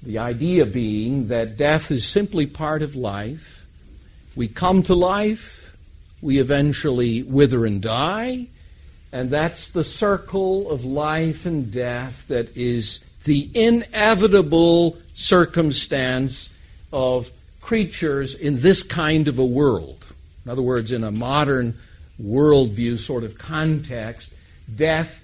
The 0.03 0.19
idea 0.19 0.67
being 0.67 1.29
that 1.29 1.57
death 1.57 1.91
is 1.91 2.07
simply 2.07 2.47
part 2.47 2.83
of 2.83 2.95
life. 2.95 3.67
We 4.37 4.49
come 4.49 4.83
to 4.85 4.95
life, 4.95 5.77
we 6.21 6.39
eventually 6.39 7.23
wither 7.23 7.65
and 7.65 7.81
die, 7.81 8.49
and 9.13 9.31
that's 9.31 9.69
the 9.69 9.83
circle 9.83 10.71
of 10.71 10.85
life 10.85 11.47
and 11.47 11.73
death 11.73 12.29
that 12.29 12.55
is 12.57 13.01
the 13.25 13.51
inevitable 13.55 14.99
circumstance 15.15 16.55
of 16.93 17.31
creatures 17.61 18.35
in 18.35 18.61
this 18.61 18.83
kind 18.83 19.27
of 19.27 19.39
a 19.39 19.45
world. 19.45 20.05
In 20.45 20.53
other 20.53 20.63
words, 20.63 20.93
in 20.93 21.03
a 21.03 21.11
modern 21.11 21.75
worldview 22.23 22.99
sort 22.99 23.25
of 23.25 23.39
context, 23.39 24.35
death, 24.75 25.23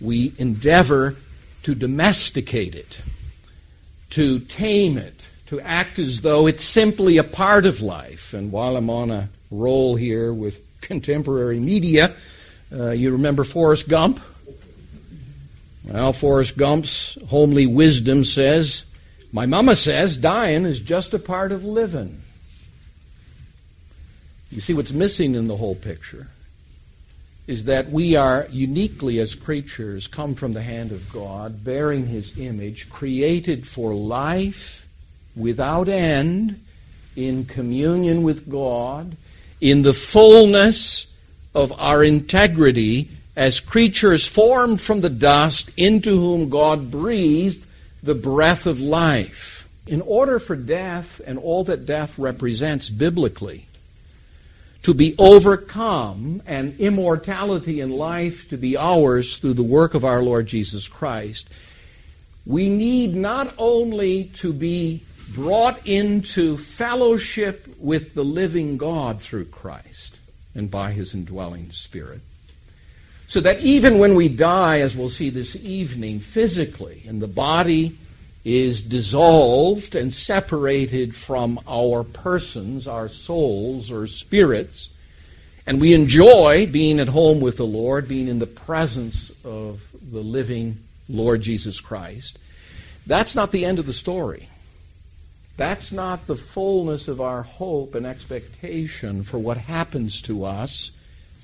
we 0.00 0.32
endeavor 0.38 1.16
to 1.62 1.74
domesticate 1.74 2.74
it, 2.74 3.02
to 4.10 4.38
tame 4.40 4.96
it, 4.96 5.28
to 5.46 5.60
act 5.60 5.98
as 5.98 6.22
though 6.22 6.46
it's 6.46 6.64
simply 6.64 7.18
a 7.18 7.24
part 7.24 7.66
of 7.66 7.80
life. 7.80 8.32
And 8.32 8.52
while 8.52 8.76
I'm 8.76 8.88
on 8.88 9.10
a 9.10 9.28
roll 9.50 9.96
here 9.96 10.32
with 10.32 10.60
contemporary 10.80 11.60
media, 11.60 12.14
uh, 12.72 12.90
you 12.90 13.10
remember 13.12 13.44
Forrest 13.44 13.88
Gump? 13.88 14.20
Well, 15.84 16.12
Forrest 16.12 16.56
Gump's 16.56 17.18
homely 17.28 17.66
wisdom 17.66 18.24
says 18.24 18.84
my 19.32 19.46
mama 19.46 19.76
says 19.76 20.16
dying 20.16 20.64
is 20.64 20.80
just 20.80 21.14
a 21.14 21.18
part 21.18 21.52
of 21.52 21.64
living. 21.64 22.20
You 24.50 24.60
see, 24.60 24.74
what's 24.74 24.92
missing 24.92 25.34
in 25.34 25.46
the 25.46 25.56
whole 25.56 25.76
picture 25.76 26.26
is 27.46 27.64
that 27.64 27.90
we 27.90 28.14
are 28.16 28.46
uniquely, 28.50 29.18
as 29.18 29.34
creatures, 29.34 30.06
come 30.06 30.34
from 30.34 30.52
the 30.52 30.62
hand 30.62 30.92
of 30.92 31.12
God, 31.12 31.64
bearing 31.64 32.06
His 32.06 32.38
image, 32.38 32.90
created 32.90 33.66
for 33.66 33.94
life 33.94 34.86
without 35.34 35.88
end, 35.88 36.60
in 37.16 37.44
communion 37.44 38.22
with 38.22 38.48
God, 38.48 39.16
in 39.60 39.82
the 39.82 39.92
fullness 39.92 41.06
of 41.54 41.72
our 41.78 42.04
integrity 42.04 43.10
as 43.36 43.60
creatures 43.60 44.26
formed 44.26 44.80
from 44.80 45.00
the 45.00 45.10
dust 45.10 45.70
into 45.76 46.10
whom 46.18 46.48
God 46.48 46.90
breathed 46.90 47.66
the 48.02 48.14
breath 48.14 48.66
of 48.66 48.80
life. 48.80 49.68
In 49.86 50.02
order 50.02 50.38
for 50.38 50.56
death 50.56 51.20
and 51.26 51.38
all 51.38 51.64
that 51.64 51.86
death 51.86 52.18
represents 52.18 52.90
biblically 52.90 53.66
to 54.82 54.94
be 54.94 55.14
overcome 55.18 56.42
and 56.46 56.78
immortality 56.80 57.80
in 57.80 57.90
life 57.90 58.48
to 58.48 58.56
be 58.56 58.76
ours 58.76 59.38
through 59.38 59.54
the 59.54 59.62
work 59.62 59.94
of 59.94 60.04
our 60.04 60.22
Lord 60.22 60.46
Jesus 60.46 60.88
Christ, 60.88 61.50
we 62.46 62.70
need 62.70 63.14
not 63.14 63.52
only 63.58 64.24
to 64.36 64.52
be 64.52 65.02
brought 65.34 65.86
into 65.86 66.56
fellowship 66.56 67.66
with 67.78 68.14
the 68.14 68.24
living 68.24 68.76
God 68.76 69.20
through 69.20 69.44
Christ 69.46 70.18
and 70.54 70.70
by 70.70 70.92
his 70.92 71.14
indwelling 71.14 71.70
Spirit, 71.70 72.20
so 73.28 73.40
that 73.40 73.60
even 73.60 73.98
when 73.98 74.14
we 74.16 74.28
die, 74.28 74.80
as 74.80 74.96
we'll 74.96 75.10
see 75.10 75.30
this 75.30 75.54
evening, 75.56 76.18
physically, 76.18 77.02
in 77.04 77.20
the 77.20 77.28
body 77.28 77.96
is 78.44 78.82
dissolved 78.82 79.94
and 79.94 80.12
separated 80.12 81.14
from 81.14 81.60
our 81.68 82.02
persons, 82.02 82.88
our 82.88 83.08
souls 83.08 83.92
or 83.92 84.06
spirits, 84.06 84.90
And 85.66 85.80
we 85.80 85.94
enjoy 85.94 86.66
being 86.66 86.98
at 86.98 87.06
home 87.06 87.40
with 87.40 87.56
the 87.56 87.66
Lord, 87.66 88.08
being 88.08 88.26
in 88.26 88.40
the 88.40 88.46
presence 88.46 89.30
of 89.44 89.80
the 90.10 90.20
living 90.20 90.78
Lord 91.08 91.42
Jesus 91.42 91.80
Christ. 91.80 92.38
That's 93.06 93.36
not 93.36 93.52
the 93.52 93.64
end 93.64 93.78
of 93.78 93.86
the 93.86 93.92
story. 93.92 94.48
That's 95.56 95.92
not 95.92 96.26
the 96.26 96.36
fullness 96.36 97.06
of 97.06 97.20
our 97.20 97.42
hope 97.42 97.94
and 97.94 98.06
expectation 98.06 99.22
for 99.22 99.38
what 99.38 99.58
happens 99.58 100.20
to 100.22 100.44
us 100.44 100.90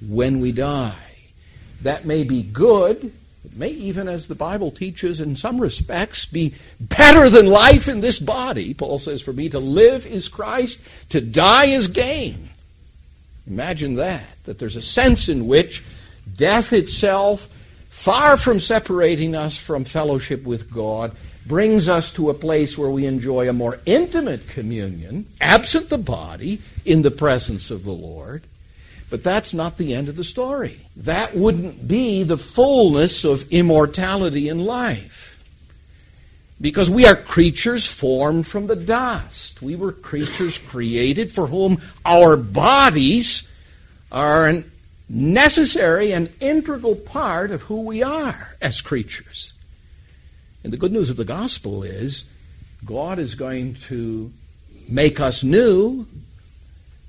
when 0.05 0.41
we 0.41 0.53
die. 0.53 0.97
That 1.83 2.05
may 2.07 2.25
be 2.25 2.43
good. 2.43 3.13
It 3.47 3.57
may 3.57 3.69
even, 3.69 4.09
as 4.09 4.27
the 4.27 4.35
Bible 4.35 4.73
teaches, 4.73 5.21
in 5.21 5.37
some 5.37 5.61
respects, 5.61 6.27
be 6.27 6.55
better 6.81 7.31
than 7.31 7.47
life 7.47 7.89
in 7.89 8.01
this 8.01 8.19
body. 8.19 8.75
Paul 8.75 8.99
says, 8.99 9.23
For 9.23 9.33
me 9.33 9.49
to 9.51 9.61
live 9.61 10.05
is 10.05 10.29
Christ, 10.29 10.81
to 11.11 11.21
die 11.21 11.67
is 11.67 11.87
gain. 11.87 12.51
Imagine 13.47 13.95
that, 13.95 14.25
that 14.45 14.59
there's 14.59 14.75
a 14.75 14.83
sense 14.83 15.29
in 15.29 15.47
which 15.47 15.85
death 16.37 16.73
itself, 16.73 17.47
far 17.89 18.37
from 18.37 18.59
separating 18.59 19.37
us 19.37 19.57
from 19.57 19.85
fellowship 19.85 20.43
with 20.43 20.73
God, 20.73 21.13
brings 21.47 21.89
us 21.89 22.13
to 22.15 22.31
a 22.31 22.35
place 22.35 22.77
where 22.77 22.91
we 22.91 23.07
enjoy 23.07 23.49
a 23.49 23.53
more 23.53 23.79
intimate 23.87 24.49
communion, 24.49 25.27
absent 25.41 25.89
the 25.89 25.99
body, 25.99 26.61
in 26.85 27.03
the 27.03 27.13
presence 27.13 27.71
of 27.71 27.85
the 27.85 27.93
Lord. 27.93 28.43
But 29.09 29.23
that's 29.23 29.55
not 29.55 29.77
the 29.77 29.95
end 29.95 30.09
of 30.09 30.17
the 30.17 30.25
story. 30.25 30.81
That 30.97 31.37
wouldn't 31.37 31.87
be 31.87 32.25
the 32.25 32.37
fullness 32.37 33.25
of 33.25 33.51
immortality 33.53 34.49
in 34.49 34.59
life. 34.65 35.45
Because 36.61 36.91
we 36.91 37.07
are 37.07 37.15
creatures 37.15 37.87
formed 37.87 38.47
from 38.47 38.67
the 38.67 38.77
dust. 38.77 39.63
We 39.63 39.77
were 39.77 39.93
creatures 39.93 40.59
created 40.71 41.31
for 41.31 41.47
whom 41.47 41.81
our 42.05 42.37
bodies 42.37 43.53
are 44.11 44.49
a 44.49 44.65
necessary 45.09 46.13
and 46.13 46.33
integral 46.41 46.97
part 46.97 47.51
of 47.51 47.63
who 47.63 47.83
we 47.83 48.03
are 48.03 48.57
as 48.61 48.81
creatures. 48.81 49.53
And 50.65 50.73
the 50.73 50.79
good 50.79 50.93
news 50.93 51.11
of 51.11 51.17
the 51.17 51.25
gospel 51.25 51.85
is 51.85 52.25
God 52.85 53.19
is 53.19 53.35
going 53.35 53.75
to 53.87 54.33
make 54.89 55.21
us 55.21 55.45
new, 55.45 56.07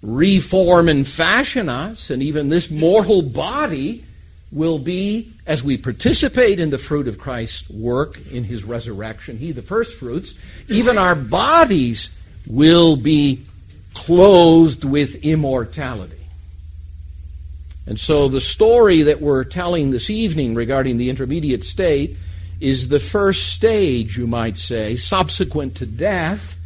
reform 0.08 0.88
and 0.88 1.06
fashion 1.06 1.68
us, 1.68 2.10
and 2.10 2.24
even 2.24 2.48
this 2.48 2.72
mortal 2.72 3.22
body 3.22 4.06
will 4.54 4.80
be, 4.80 5.34
as 5.46 5.66
we 5.66 5.78
participate 5.78 6.62
in 6.62 6.70
the 6.70 6.78
fruit 6.78 7.10
of 7.10 7.20
Christ's 7.20 7.70
work 7.70 8.18
in 8.32 8.46
his 8.46 8.64
resurrection, 8.64 9.38
he 9.38 9.52
the 9.52 9.62
first 9.62 9.98
fruits, 9.98 10.40
even 10.70 10.98
our 10.98 11.14
bodies 11.14 12.18
will 12.48 12.96
be 12.96 13.44
clothed 13.94 14.86
with 14.86 15.26
immortality. 15.26 16.16
And 17.86 18.00
so 18.00 18.30
the 18.30 18.40
story 18.40 19.02
that 19.02 19.20
we're 19.20 19.44
telling 19.44 19.92
this 19.92 20.10
evening 20.10 20.56
regarding 20.56 20.96
the 20.96 21.10
intermediate 21.10 21.66
state 21.66 22.16
is 22.62 22.88
the 22.88 23.02
first 23.02 23.52
stage, 23.52 24.18
you 24.18 24.26
might 24.26 24.58
say, 24.58 24.96
subsequent 24.96 25.76
to 25.76 25.86
death 25.86 26.57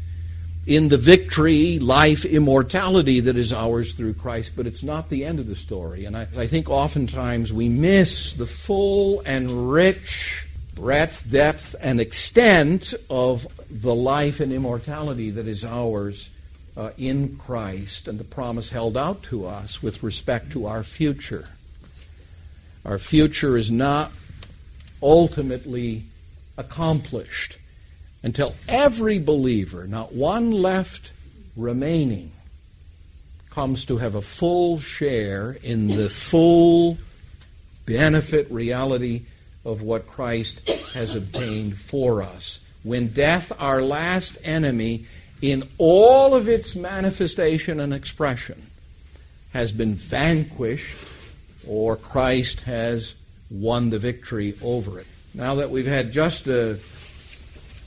in 0.75 0.87
the 0.87 0.97
victory, 0.97 1.79
life, 1.79 2.23
immortality 2.23 3.19
that 3.19 3.35
is 3.35 3.51
ours 3.51 3.93
through 3.93 4.13
Christ, 4.13 4.53
but 4.55 4.65
it's 4.65 4.83
not 4.83 5.09
the 5.09 5.25
end 5.25 5.39
of 5.39 5.47
the 5.47 5.55
story. 5.55 6.05
And 6.05 6.15
I, 6.15 6.27
I, 6.37 6.47
think 6.47 6.69
oftentimes 6.69 7.51
we 7.51 7.67
miss 7.67 8.33
the 8.33 8.45
full 8.45 9.21
and 9.25 9.71
rich 9.71 10.47
breadth, 10.75 11.29
depth, 11.29 11.75
and 11.81 11.99
extent 11.99 12.93
of 13.09 13.45
the 13.69 13.93
life 13.93 14.39
and 14.39 14.53
immortality 14.53 15.29
that 15.31 15.47
is 15.47 15.65
ours 15.65 16.29
uh, 16.77 16.91
in 16.97 17.37
Christ 17.37 18.07
and 18.07 18.19
the 18.19 18.23
promise 18.23 18.69
held 18.69 18.95
out 18.95 19.23
to 19.23 19.45
us 19.45 19.83
with 19.83 20.03
respect 20.03 20.51
to 20.53 20.67
our 20.67 20.83
future. 20.83 21.49
Our 22.85 22.97
future 22.97 23.57
is 23.57 23.69
not 23.69 24.11
ultimately 25.03 26.03
accomplished 26.57 27.57
until 28.23 28.55
every 28.67 29.19
believer, 29.19 29.87
not 29.87 30.13
one 30.13 30.51
left 30.51 31.11
remaining, 31.55 32.31
comes 33.49 33.85
to 33.85 33.97
have 33.97 34.15
a 34.15 34.21
full 34.21 34.79
share 34.79 35.57
in 35.63 35.87
the 35.87 36.09
full 36.09 36.97
benefit 37.85 38.49
reality 38.49 39.23
of 39.65 39.81
what 39.81 40.07
Christ 40.07 40.67
has 40.93 41.15
obtained 41.15 41.77
for 41.77 42.21
us. 42.23 42.59
When 42.83 43.07
death, 43.07 43.51
our 43.59 43.81
last 43.81 44.37
enemy, 44.43 45.05
in 45.41 45.67
all 45.77 46.33
of 46.33 46.47
its 46.47 46.75
manifestation 46.75 47.79
and 47.79 47.93
expression, 47.93 48.67
has 49.53 49.71
been 49.71 49.95
vanquished, 49.95 50.97
or 51.67 51.95
Christ 51.95 52.61
has 52.61 53.15
won 53.49 53.89
the 53.89 53.99
victory 53.99 54.55
over 54.61 54.99
it. 54.99 55.07
Now 55.33 55.55
that 55.55 55.69
we've 55.69 55.85
had 55.85 56.11
just 56.11 56.47
a 56.47 56.79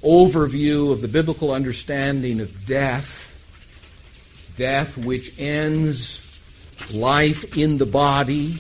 overview 0.05 0.93
of 0.93 1.01
the 1.01 1.09
biblical 1.09 1.51
understanding 1.51 2.41
of 2.41 2.67
death, 2.67 3.31
death 4.57 4.97
which 4.99 5.39
ends 5.41 6.21
life 6.93 7.57
in 7.57 7.79
the 7.79 7.87
body, 7.87 8.57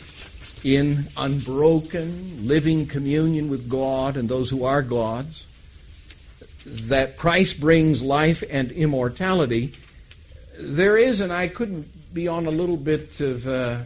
in 0.64 1.04
unbroken, 1.16 2.48
living 2.48 2.86
communion 2.86 3.50
with 3.50 3.68
God 3.68 4.16
and 4.16 4.28
those 4.28 4.48
who 4.48 4.64
are 4.64 4.80
God's, 4.80 5.46
that 6.64 7.18
Christ 7.18 7.60
brings 7.60 8.00
life 8.00 8.42
and 8.48 8.72
immortality, 8.72 9.74
there 10.58 10.96
is, 10.96 11.20
and 11.20 11.32
I 11.32 11.48
couldn't 11.48 11.86
be 12.14 12.26
on 12.26 12.46
a 12.46 12.50
little 12.50 12.78
bit 12.78 13.20
of 13.20 13.46
uh, 13.46 13.78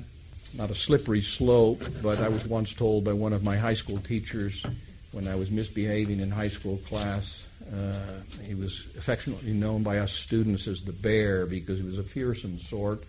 not 0.55 0.71
a 0.71 0.75
slippery 0.75 1.23
slope, 1.23 1.83
but 2.03 2.21
I 2.21 2.29
was 2.29 2.47
once 2.47 2.73
told 2.73 3.05
by 3.05 3.15
one 3.15 3.33
of 3.33 3.43
my 3.43 3.57
high 3.57 3.75
school 3.75 3.99
teachers 3.99 4.65
when 5.11 5.27
I 5.27 5.35
was 5.35 5.51
misbehaving 5.51 6.21
in 6.21 6.31
high 6.31 6.49
school 6.49 6.77
class 6.89 7.48
uh, 7.73 8.21
he 8.43 8.55
was 8.55 8.87
affectionately 8.97 9.53
known 9.53 9.83
by 9.83 9.99
us 9.99 10.13
students 10.13 10.67
as 10.67 10.83
the 10.83 10.93
bear 10.93 11.47
because 11.47 11.79
he 11.79 11.85
was 11.85 11.99
a 11.99 12.03
fearsome 12.03 12.59
sort. 12.59 13.03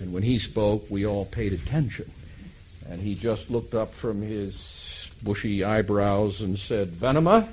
And 0.00 0.12
when 0.12 0.22
he 0.22 0.38
spoke, 0.38 0.90
we 0.90 1.06
all 1.06 1.24
paid 1.26 1.52
attention. 1.52 2.10
And 2.88 3.00
he 3.00 3.14
just 3.14 3.50
looked 3.50 3.74
up 3.74 3.92
from 3.92 4.22
his 4.22 5.10
bushy 5.22 5.62
eyebrows 5.62 6.40
and 6.40 6.58
said, 6.58 6.88
Venema, 6.88 7.48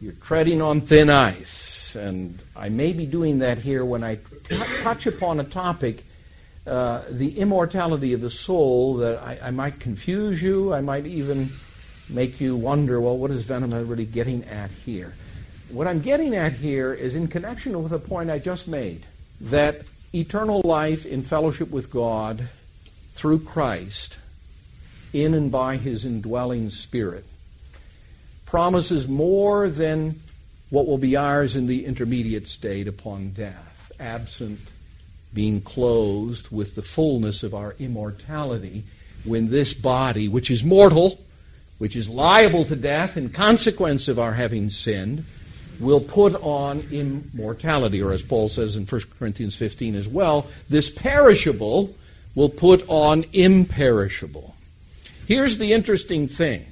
you're 0.00 0.12
treading 0.14 0.60
on 0.60 0.80
thin 0.80 1.10
ice. 1.10 1.94
And 1.94 2.40
I 2.56 2.70
may 2.70 2.92
be 2.92 3.06
doing 3.06 3.38
that 3.38 3.58
here 3.58 3.84
when 3.84 4.02
I 4.02 4.16
t- 4.16 4.56
touch 4.82 5.06
upon 5.06 5.38
a 5.38 5.44
topic, 5.44 6.02
uh, 6.66 7.02
the 7.08 7.38
immortality 7.38 8.14
of 8.14 8.20
the 8.20 8.30
soul, 8.30 8.96
that 8.96 9.22
I, 9.22 9.38
I 9.44 9.50
might 9.52 9.78
confuse 9.78 10.42
you. 10.42 10.74
I 10.74 10.80
might 10.80 11.06
even 11.06 11.50
make 12.10 12.40
you 12.40 12.56
wonder, 12.56 13.00
well, 13.00 13.16
what 13.16 13.30
is 13.30 13.44
Venema 13.44 13.88
really 13.88 14.06
getting 14.06 14.44
at 14.44 14.70
here? 14.70 15.14
What 15.74 15.88
I'm 15.88 16.00
getting 16.00 16.36
at 16.36 16.52
here 16.52 16.94
is 16.94 17.16
in 17.16 17.26
connection 17.26 17.82
with 17.82 17.90
a 17.90 17.98
point 17.98 18.30
I 18.30 18.38
just 18.38 18.68
made 18.68 19.06
that 19.40 19.80
eternal 20.14 20.62
life 20.62 21.04
in 21.04 21.24
fellowship 21.24 21.72
with 21.72 21.90
God 21.90 22.48
through 23.12 23.40
Christ, 23.40 24.20
in 25.12 25.34
and 25.34 25.50
by 25.50 25.76
his 25.76 26.06
indwelling 26.06 26.70
spirit, 26.70 27.24
promises 28.46 29.08
more 29.08 29.68
than 29.68 30.20
what 30.70 30.86
will 30.86 30.96
be 30.96 31.16
ours 31.16 31.56
in 31.56 31.66
the 31.66 31.86
intermediate 31.86 32.46
state 32.46 32.86
upon 32.86 33.30
death, 33.30 33.90
absent 33.98 34.60
being 35.34 35.60
clothed 35.60 36.52
with 36.52 36.76
the 36.76 36.82
fullness 36.82 37.42
of 37.42 37.52
our 37.52 37.74
immortality 37.80 38.84
when 39.24 39.50
this 39.50 39.74
body, 39.74 40.28
which 40.28 40.52
is 40.52 40.64
mortal, 40.64 41.20
which 41.78 41.96
is 41.96 42.08
liable 42.08 42.64
to 42.64 42.76
death 42.76 43.16
in 43.16 43.28
consequence 43.28 44.06
of 44.06 44.20
our 44.20 44.34
having 44.34 44.70
sinned, 44.70 45.24
will 45.80 46.00
put 46.00 46.34
on 46.36 46.84
immortality, 46.90 48.02
or 48.02 48.12
as 48.12 48.22
Paul 48.22 48.48
says 48.48 48.76
in 48.76 48.84
1 48.84 49.00
Corinthians 49.18 49.56
15 49.56 49.94
as 49.94 50.08
well, 50.08 50.46
this 50.68 50.90
perishable 50.90 51.94
will 52.34 52.48
put 52.48 52.84
on 52.88 53.24
imperishable. 53.32 54.54
Here's 55.26 55.58
the 55.58 55.72
interesting 55.72 56.28
thing 56.28 56.66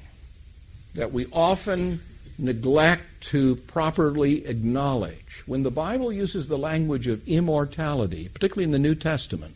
that 0.95 1.12
we 1.12 1.27
often 1.33 2.03
neglect 2.38 3.03
to 3.21 3.57
properly 3.57 4.47
acknowledge. 4.47 5.43
When 5.47 5.62
the 5.62 5.71
Bible 5.71 6.12
uses 6.12 6.49
the 6.49 6.59
language 6.59 7.07
of 7.07 7.27
immortality, 7.27 8.29
particularly 8.33 8.65
in 8.65 8.73
the 8.73 8.79
New 8.79 8.95
Testament, 8.95 9.55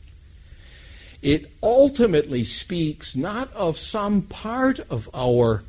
it 1.23 1.51
ultimately 1.63 2.45
speaks 2.45 3.17
not 3.17 3.53
of 3.53 3.77
some 3.77 4.23
part 4.23 4.81
of 4.91 5.11
our 5.15 5.65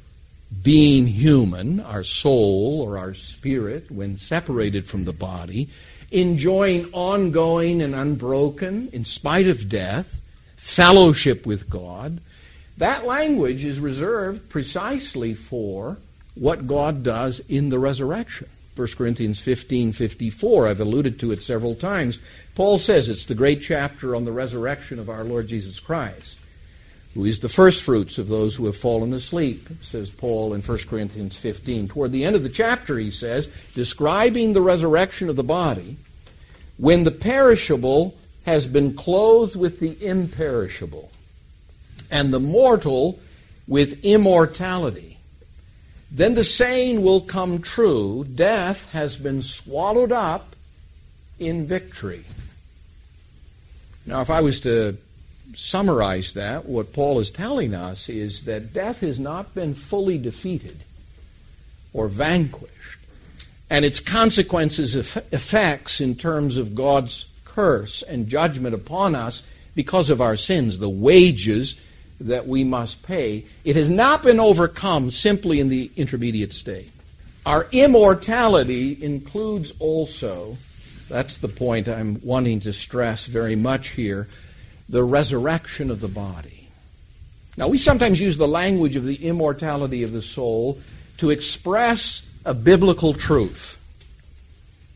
being 0.64 1.08
human, 1.08 1.80
our 1.80 2.04
soul 2.04 2.82
or 2.82 2.98
our 2.98 3.14
spirit, 3.14 3.92
when 3.92 4.18
separated 4.18 4.86
from 4.86 5.06
the 5.06 5.14
body, 5.14 5.70
enjoying 6.12 6.90
ongoing 6.94 7.82
and 7.82 7.94
unbroken, 7.94 8.90
in 8.94 9.04
spite 9.04 9.48
of 9.48 9.70
death, 9.70 10.22
fellowship 10.56 11.46
with 11.46 11.70
God, 11.70 12.20
that 12.78 13.06
language 13.06 13.64
is 13.64 13.80
reserved 13.80 14.50
precisely 14.50 15.34
for 15.34 15.98
what 16.36 16.68
God 16.68 17.04
does 17.04 17.40
in 17.42 17.70
the 17.70 17.80
resurrection. 17.80 18.48
1 18.76 18.96
Corinthians 18.96 19.40
15:54 19.42 20.68
I've 20.68 20.80
alluded 20.80 21.20
to 21.20 21.32
it 21.32 21.44
several 21.44 21.74
times. 21.74 22.20
Paul 22.54 22.78
says 22.78 23.10
it's 23.10 23.26
the 23.26 23.34
great 23.34 23.62
chapter 23.62 24.16
on 24.16 24.26
the 24.26 24.32
resurrection 24.32 25.00
of 25.00 25.10
our 25.10 25.24
Lord 25.24 25.48
Jesus 25.48 25.80
Christ. 25.80 26.38
Who 27.18 27.26
is 27.26 27.40
the 27.40 27.50
firstfruits 27.50 28.20
of 28.20 28.28
those 28.28 28.56
who 28.56 28.68
have 28.68 28.78
fallen 28.78 29.12
asleep, 29.12 29.68
says 29.82 30.12
Paul 30.12 30.54
in 30.54 30.62
1 30.62 30.78
Corinthians 30.88 31.36
15. 31.36 31.88
Toward 31.88 32.12
the 32.12 32.24
end 32.24 32.36
of 32.36 32.44
the 32.44 32.48
chapter, 32.48 33.00
he 33.00 33.10
says, 33.10 33.48
describing 33.74 34.54
the 34.54 34.62
resurrection 34.62 35.28
of 35.28 35.36
the 35.36 35.44
body, 35.44 35.98
when 36.78 37.06
the 37.06 37.12
perishable 37.12 38.16
has 38.46 38.68
been 38.68 38.94
clothed 38.94 39.56
with 39.56 39.80
the 39.80 39.98
imperishable, 40.06 41.10
and 42.12 42.32
the 42.32 42.40
mortal 42.40 43.20
with 43.68 44.06
immortality. 44.06 45.18
Then 46.12 46.36
the 46.36 46.44
saying 46.44 47.02
will 47.02 47.22
come 47.22 47.64
true 47.64 48.28
death 48.36 48.92
has 48.92 49.18
been 49.18 49.42
swallowed 49.42 50.12
up 50.12 50.56
in 51.40 51.66
victory. 51.66 52.26
Now, 54.06 54.22
if 54.22 54.30
I 54.30 54.42
was 54.42 54.60
to 54.60 54.98
summarize 55.54 56.34
that, 56.34 56.66
what 56.66 56.94
Paul 56.94 57.20
is 57.20 57.32
telling 57.32 57.74
us 57.74 58.10
is 58.10 58.46
that 58.46 58.74
death 58.74 59.00
has 59.02 59.20
not 59.20 59.56
been 59.56 59.74
fully 59.74 60.18
defeated 60.18 60.78
or 61.94 62.08
vanquished, 62.08 63.00
and 63.70 63.84
its 63.84 64.00
consequences, 64.00 64.96
effects 64.96 66.00
in 66.00 66.16
terms 66.16 66.58
of 66.58 66.76
God's 66.76 67.28
curse 67.44 68.04
and 68.04 68.28
judgment 68.28 68.76
upon 68.76 69.16
us 69.16 69.48
because 69.74 70.10
of 70.10 70.22
our 70.22 70.36
sins, 70.36 70.80
the 70.80 70.90
wages 70.90 71.80
that 72.20 72.48
we 72.48 72.64
must 72.64 73.04
pay, 73.04 73.46
it 73.64 73.76
has 73.76 73.90
not 73.90 74.24
been 74.24 74.40
overcome 74.40 75.12
simply 75.12 75.60
in 75.60 75.70
the 75.70 75.92
intermediate 75.96 76.54
state. 76.54 76.92
Our 77.46 77.68
immortality 77.72 78.98
includes 79.04 79.74
also, 79.80 80.58
that's 81.10 81.38
the 81.38 81.48
point 81.48 81.88
I'm 81.88 82.20
wanting 82.24 82.60
to 82.62 82.74
stress 82.74 83.28
very 83.28 83.56
much 83.56 83.90
here, 83.90 84.28
the 84.90 85.04
resurrection 85.04 85.92
of 85.92 86.02
the 86.02 86.08
body. 86.08 86.68
Now, 87.58 87.68
we 87.68 87.78
sometimes 87.78 88.22
use 88.22 88.38
the 88.38 88.48
language 88.48 88.96
of 88.96 89.04
the 89.04 89.16
immortality 89.16 90.04
of 90.04 90.12
the 90.12 90.22
soul 90.22 90.80
to 91.18 91.32
express 91.32 92.30
a 92.46 92.54
biblical 92.54 93.14
truth. 93.14 93.78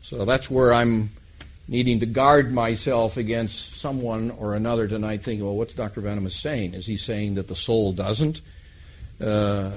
So 0.02 0.24
that's 0.24 0.50
where 0.50 0.72
I'm 0.72 1.10
needing 1.68 2.00
to 2.00 2.06
guard 2.06 2.52
myself 2.52 3.16
against 3.16 3.76
someone 3.76 4.30
or 4.32 4.54
another 4.54 4.86
tonight 4.86 5.22
thinking, 5.22 5.44
well, 5.44 5.56
what's 5.56 5.74
Dr. 5.74 6.00
Venema's 6.00 6.36
saying? 6.36 6.74
Is 6.74 6.86
he 6.86 6.96
saying 6.96 7.34
that 7.34 7.48
the 7.48 7.56
soul 7.56 7.92
doesn't 7.92 8.40
uh, 9.20 9.70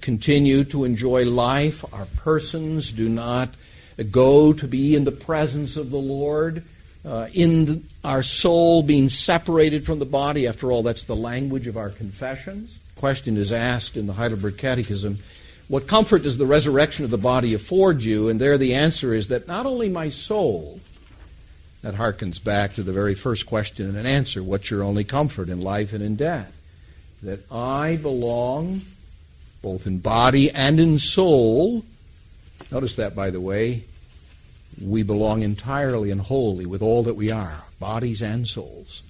continue 0.00 0.64
to 0.64 0.84
enjoy 0.84 1.24
life? 1.24 1.84
Our 1.94 2.06
persons 2.16 2.92
do 2.92 3.08
not 3.08 3.50
go 4.10 4.52
to 4.52 4.66
be 4.66 4.94
in 4.94 5.04
the 5.04 5.12
presence 5.12 5.76
of 5.76 5.90
the 5.90 5.98
Lord? 5.98 6.64
Uh, 7.04 7.28
in 7.32 7.64
the, 7.66 7.82
our 8.02 8.22
soul 8.22 8.82
being 8.82 9.08
separated 9.08 9.84
from 9.84 9.98
the 9.98 10.06
body. 10.06 10.46
After 10.46 10.72
all, 10.72 10.82
that's 10.82 11.04
the 11.04 11.16
language 11.16 11.66
of 11.66 11.76
our 11.76 11.90
confessions. 11.90 12.78
Question 12.96 13.36
is 13.36 13.52
asked 13.52 13.96
in 13.96 14.06
the 14.06 14.14
Heidelberg 14.14 14.56
Catechism 14.56 15.18
What 15.68 15.86
comfort 15.86 16.22
does 16.22 16.38
the 16.38 16.46
resurrection 16.46 17.04
of 17.04 17.10
the 17.10 17.18
body 17.18 17.54
afford 17.54 18.02
you? 18.02 18.28
And 18.28 18.40
there 18.40 18.56
the 18.56 18.74
answer 18.74 19.12
is 19.12 19.28
that 19.28 19.46
not 19.46 19.66
only 19.66 19.88
my 19.88 20.08
soul, 20.10 20.80
that 21.82 21.94
harkens 21.94 22.42
back 22.42 22.74
to 22.74 22.82
the 22.82 22.92
very 22.92 23.14
first 23.14 23.46
question 23.46 23.94
and 23.94 24.06
answer 24.06 24.42
what's 24.42 24.70
your 24.70 24.82
only 24.82 25.04
comfort 25.04 25.50
in 25.50 25.60
life 25.60 25.92
and 25.92 26.02
in 26.02 26.16
death? 26.16 26.60
That 27.22 27.40
I 27.52 27.96
belong 27.96 28.82
both 29.62 29.86
in 29.86 29.98
body 29.98 30.50
and 30.50 30.80
in 30.80 30.98
soul. 30.98 31.84
Notice 32.70 32.96
that, 32.96 33.14
by 33.14 33.30
the 33.30 33.40
way, 33.40 33.84
we 34.84 35.02
belong 35.02 35.42
entirely 35.42 36.10
and 36.10 36.20
wholly 36.20 36.66
with 36.66 36.82
all 36.82 37.02
that 37.04 37.14
we 37.14 37.30
are, 37.30 37.64
bodies 37.80 38.22
and 38.22 38.46
souls, 38.46 39.02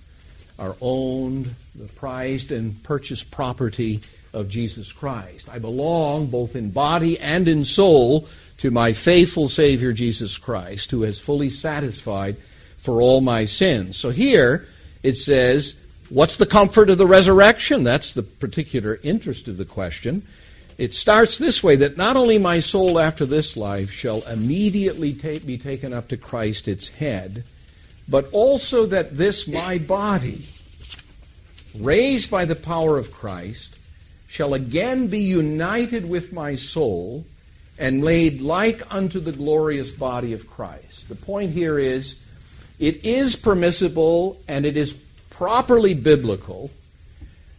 are 0.59 0.77
owned, 0.81 1.55
the 1.75 1.89
prized 1.95 2.53
and 2.53 2.83
purchased 2.83 3.31
property 3.31 4.01
of 4.33 4.49
Jesus 4.49 4.93
Christ. 4.93 5.49
I 5.49 5.59
belong 5.59 6.27
both 6.27 6.57
in 6.57 6.71
body 6.71 7.19
and 7.19 7.49
in 7.49 7.65
soul 7.65 8.29
to 8.59 8.71
my 8.71 8.93
faithful 8.93 9.49
Savior 9.49 9.93
Jesus 9.93 10.39
Christ, 10.39 10.91
who 10.91 11.03
has 11.03 11.21
fully 11.21 11.51
satisfied 11.51 12.37
for 12.79 13.01
all 13.01 13.21
my 13.21 13.45
sins. 13.45 13.97
So 13.97 14.11
here 14.11 14.67
it 15.03 15.17
says, 15.17 15.81
What's 16.11 16.37
the 16.37 16.47
comfort 16.47 16.91
of 16.91 16.99
the 16.99 17.07
resurrection? 17.07 17.83
That's 17.83 18.13
the 18.13 18.23
particular 18.23 19.01
interest 19.03 19.49
of 19.49 19.57
the 19.57 19.65
question. 19.65 20.23
It 20.77 20.95
starts 20.95 21.39
this 21.39 21.63
way 21.63 21.77
that 21.77 21.97
not 21.97 22.17
only 22.17 22.39
my 22.39 22.61
soul 22.61 22.99
after 22.99 23.25
this 23.25 23.57
life 23.57 23.91
shall 23.91 24.23
immediately 24.23 25.13
take, 25.13 25.47
be 25.47 25.57
taken 25.57 25.93
up 25.93 26.09
to 26.09 26.17
Christ 26.17 26.67
its 26.67 26.89
head, 26.89 27.45
but 28.09 28.29
also 28.33 28.87
that 28.87 29.17
this 29.17 29.47
my 29.47 29.79
body, 29.79 30.45
raised 31.79 32.31
by 32.31 32.45
the 32.45 32.57
power 32.57 32.99
of 32.99 33.13
Christ, 33.13 33.79
shall 34.27 34.53
again 34.53 35.07
be 35.07 35.21
united 35.21 36.09
with 36.09 36.33
my 36.33 36.57
soul 36.57 37.25
and 37.79 38.05
laid 38.05 38.41
like 38.41 38.83
unto 38.93 39.21
the 39.21 39.33
glorious 39.33 39.93
body 39.93 40.33
of 40.33 40.51
Christ. 40.51 41.09
The 41.09 41.15
point 41.15 41.53
here 41.53 41.79
is 41.79 42.19
it 42.81 43.05
is 43.05 43.37
permissible 43.37 44.41
and 44.49 44.67
it 44.67 44.77
is 44.77 44.93
properly 45.31 45.95
biblical 45.95 46.71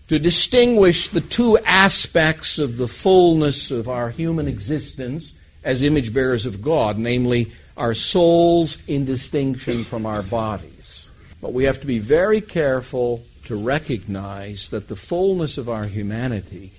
to 0.07 0.19
distinguish 0.19 1.07
the 1.07 1.21
two 1.21 1.57
aspects 1.65 2.59
of 2.59 2.77
the 2.77 2.87
fullness 2.87 3.71
of 3.71 3.89
our 3.89 4.09
human 4.09 4.47
existence 4.47 5.33
as 5.63 5.81
image 5.81 6.13
bearers 6.13 6.45
of 6.45 6.61
God, 6.61 6.97
namely 6.97 7.51
our 7.75 7.93
souls 7.93 8.81
in 8.87 9.05
distinction 9.05 9.83
from 9.83 10.05
our 10.05 10.21
bodies. 10.21 11.07
But 11.41 11.53
we 11.53 11.63
have 11.65 11.81
to 11.81 11.87
be 11.87 11.99
very 11.99 12.39
careful 12.39 13.23
to 13.45 13.55
recognize 13.55 14.69
that 14.69 14.87
the 14.87 14.95
fullness 14.95 15.57
of 15.57 15.69
our 15.69 15.85
humanity, 15.85 16.71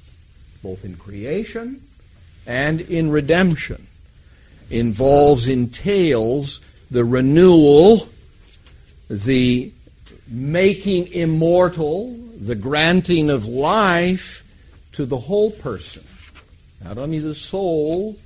both 0.62 0.84
in 0.84 0.96
creation 0.96 1.80
and 2.46 2.80
in 2.80 3.10
redemption, 3.10 3.86
involves, 4.70 5.48
entails 5.48 6.60
the 6.90 7.04
renewal, 7.04 8.08
the 9.08 9.72
making 10.28 11.08
immortal, 11.12 12.16
the 12.38 12.54
granting 12.54 13.30
of 13.30 13.46
life 13.46 14.44
to 14.92 15.06
the 15.06 15.16
whole 15.16 15.50
person, 15.50 16.04
not 16.84 16.98
only 16.98 17.18
the 17.18 17.34
soul, 17.34 18.16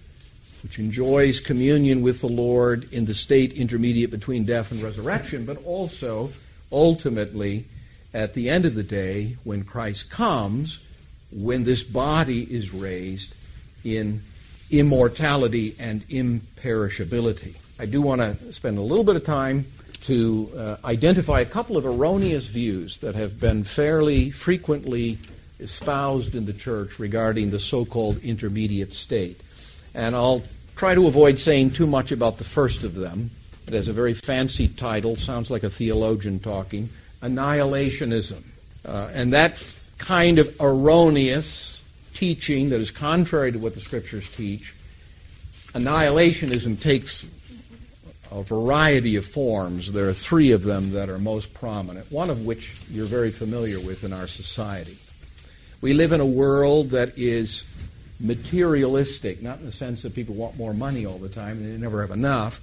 which 0.62 0.78
enjoys 0.78 1.40
communion 1.40 2.02
with 2.02 2.20
the 2.20 2.28
Lord 2.28 2.92
in 2.92 3.06
the 3.06 3.14
state 3.14 3.52
intermediate 3.52 4.10
between 4.10 4.44
death 4.44 4.72
and 4.72 4.82
resurrection, 4.82 5.44
but 5.44 5.64
also 5.64 6.30
ultimately 6.70 7.64
at 8.12 8.34
the 8.34 8.48
end 8.48 8.66
of 8.66 8.74
the 8.74 8.82
day 8.82 9.36
when 9.44 9.64
Christ 9.64 10.10
comes, 10.10 10.84
when 11.32 11.64
this 11.64 11.82
body 11.82 12.42
is 12.42 12.74
raised 12.74 13.34
in 13.84 14.22
immortality 14.70 15.74
and 15.78 16.06
imperishability. 16.08 17.56
I 17.78 17.86
do 17.86 18.02
want 18.02 18.20
to 18.20 18.52
spend 18.52 18.76
a 18.78 18.82
little 18.82 19.04
bit 19.04 19.16
of 19.16 19.24
time 19.24 19.64
to 20.02 20.50
uh, 20.56 20.76
identify 20.84 21.40
a 21.40 21.44
couple 21.44 21.76
of 21.76 21.84
erroneous 21.84 22.46
views 22.46 22.98
that 22.98 23.14
have 23.14 23.38
been 23.38 23.64
fairly 23.64 24.30
frequently 24.30 25.18
espoused 25.58 26.34
in 26.34 26.46
the 26.46 26.52
church 26.52 26.98
regarding 26.98 27.50
the 27.50 27.58
so 27.58 27.84
called 27.84 28.18
intermediate 28.22 28.92
state. 28.92 29.40
And 29.94 30.14
I'll 30.14 30.42
try 30.76 30.94
to 30.94 31.06
avoid 31.06 31.38
saying 31.38 31.72
too 31.72 31.86
much 31.86 32.12
about 32.12 32.38
the 32.38 32.44
first 32.44 32.82
of 32.82 32.94
them. 32.94 33.30
It 33.66 33.74
has 33.74 33.88
a 33.88 33.92
very 33.92 34.14
fancy 34.14 34.68
title, 34.68 35.16
sounds 35.16 35.50
like 35.50 35.62
a 35.62 35.70
theologian 35.70 36.40
talking 36.40 36.88
annihilationism. 37.22 38.42
Uh, 38.84 39.10
and 39.12 39.32
that 39.32 39.62
kind 39.98 40.38
of 40.38 40.56
erroneous 40.60 41.82
teaching 42.14 42.70
that 42.70 42.80
is 42.80 42.90
contrary 42.90 43.52
to 43.52 43.58
what 43.58 43.74
the 43.74 43.80
scriptures 43.80 44.30
teach, 44.30 44.74
annihilationism 45.74 46.80
takes 46.80 47.26
a 48.30 48.42
variety 48.42 49.16
of 49.16 49.26
forms. 49.26 49.92
There 49.92 50.08
are 50.08 50.14
three 50.14 50.52
of 50.52 50.62
them 50.62 50.92
that 50.92 51.08
are 51.08 51.18
most 51.18 51.52
prominent, 51.54 52.10
one 52.10 52.30
of 52.30 52.46
which 52.46 52.80
you're 52.90 53.06
very 53.06 53.30
familiar 53.30 53.78
with 53.80 54.04
in 54.04 54.12
our 54.12 54.26
society. 54.26 54.96
We 55.80 55.94
live 55.94 56.12
in 56.12 56.20
a 56.20 56.26
world 56.26 56.90
that 56.90 57.16
is 57.18 57.64
materialistic, 58.20 59.42
not 59.42 59.58
in 59.58 59.66
the 59.66 59.72
sense 59.72 60.02
that 60.02 60.14
people 60.14 60.34
want 60.34 60.58
more 60.58 60.74
money 60.74 61.06
all 61.06 61.18
the 61.18 61.28
time 61.28 61.58
and 61.58 61.74
they 61.74 61.78
never 61.78 62.02
have 62.02 62.10
enough, 62.10 62.60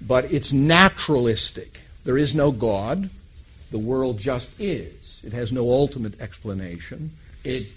but 0.00 0.30
it's 0.32 0.52
naturalistic. 0.52 1.80
There 2.04 2.18
is 2.18 2.34
no 2.34 2.52
God. 2.52 3.08
The 3.70 3.78
world 3.78 4.18
just 4.18 4.60
is. 4.60 5.20
It 5.24 5.32
has 5.32 5.52
no 5.52 5.62
ultimate 5.70 6.20
explanation. 6.20 7.10
It 7.44 7.68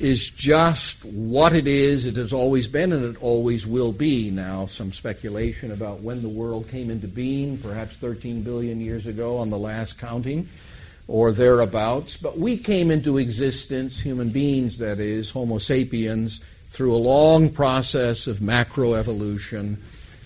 is 0.00 0.28
just 0.28 1.04
what 1.04 1.52
it 1.52 1.66
is. 1.66 2.06
It 2.06 2.16
has 2.16 2.32
always 2.32 2.66
been 2.66 2.92
and 2.92 3.04
it 3.04 3.22
always 3.22 3.66
will 3.66 3.92
be. 3.92 4.30
Now, 4.30 4.66
some 4.66 4.92
speculation 4.92 5.70
about 5.70 6.00
when 6.00 6.22
the 6.22 6.28
world 6.28 6.68
came 6.68 6.90
into 6.90 7.06
being, 7.06 7.58
perhaps 7.58 7.94
13 7.96 8.42
billion 8.42 8.80
years 8.80 9.06
ago 9.06 9.36
on 9.38 9.50
the 9.50 9.58
last 9.58 9.98
counting, 9.98 10.48
or 11.06 11.32
thereabouts. 11.32 12.16
But 12.16 12.38
we 12.38 12.56
came 12.56 12.90
into 12.90 13.18
existence, 13.18 14.00
human 14.00 14.30
beings, 14.30 14.78
that 14.78 14.98
is, 14.98 15.30
Homo 15.30 15.58
sapiens, 15.58 16.44
through 16.70 16.94
a 16.94 16.96
long 16.96 17.50
process 17.50 18.26
of 18.26 18.38
macroevolution, 18.38 19.76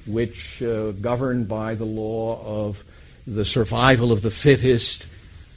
which, 0.06 0.62
uh, 0.62 0.92
governed 0.92 1.46
by 1.46 1.74
the 1.74 1.84
law 1.84 2.40
of 2.42 2.84
the 3.26 3.44
survival 3.44 4.12
of 4.12 4.22
the 4.22 4.30
fittest, 4.30 5.06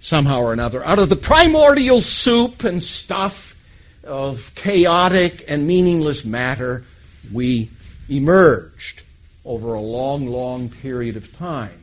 somehow 0.02 0.42
or 0.42 0.52
another. 0.52 0.84
Out 0.84 1.00
of 1.00 1.08
the 1.08 1.16
primordial 1.16 2.02
soup 2.02 2.66
and 2.66 2.84
stuff 2.84 3.56
of 4.04 4.54
chaotic 4.56 5.46
and 5.48 5.68
meaningless 5.68 6.26
matter, 6.26 6.84
we 7.32 7.70
emerged 8.10 9.04
over 9.46 9.74
a 9.74 9.82
long, 9.82 10.28
long 10.28 10.70
period 10.70 11.16
of 11.16 11.36
time. 11.36 11.82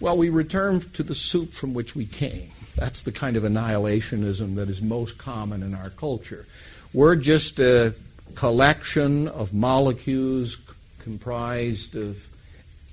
Well, 0.00 0.16
we 0.16 0.28
return 0.28 0.80
to 0.80 1.02
the 1.02 1.14
soup 1.14 1.52
from 1.52 1.74
which 1.74 1.96
we 1.96 2.06
came. 2.06 2.50
That's 2.76 3.02
the 3.02 3.12
kind 3.12 3.36
of 3.36 3.44
annihilationism 3.44 4.56
that 4.56 4.68
is 4.68 4.82
most 4.82 5.18
common 5.18 5.62
in 5.62 5.74
our 5.74 5.90
culture. 5.90 6.46
We're 6.92 7.16
just 7.16 7.58
a 7.60 7.94
collection 8.34 9.28
of 9.28 9.54
molecules 9.54 10.58
comprised 11.00 11.94
of 11.96 12.26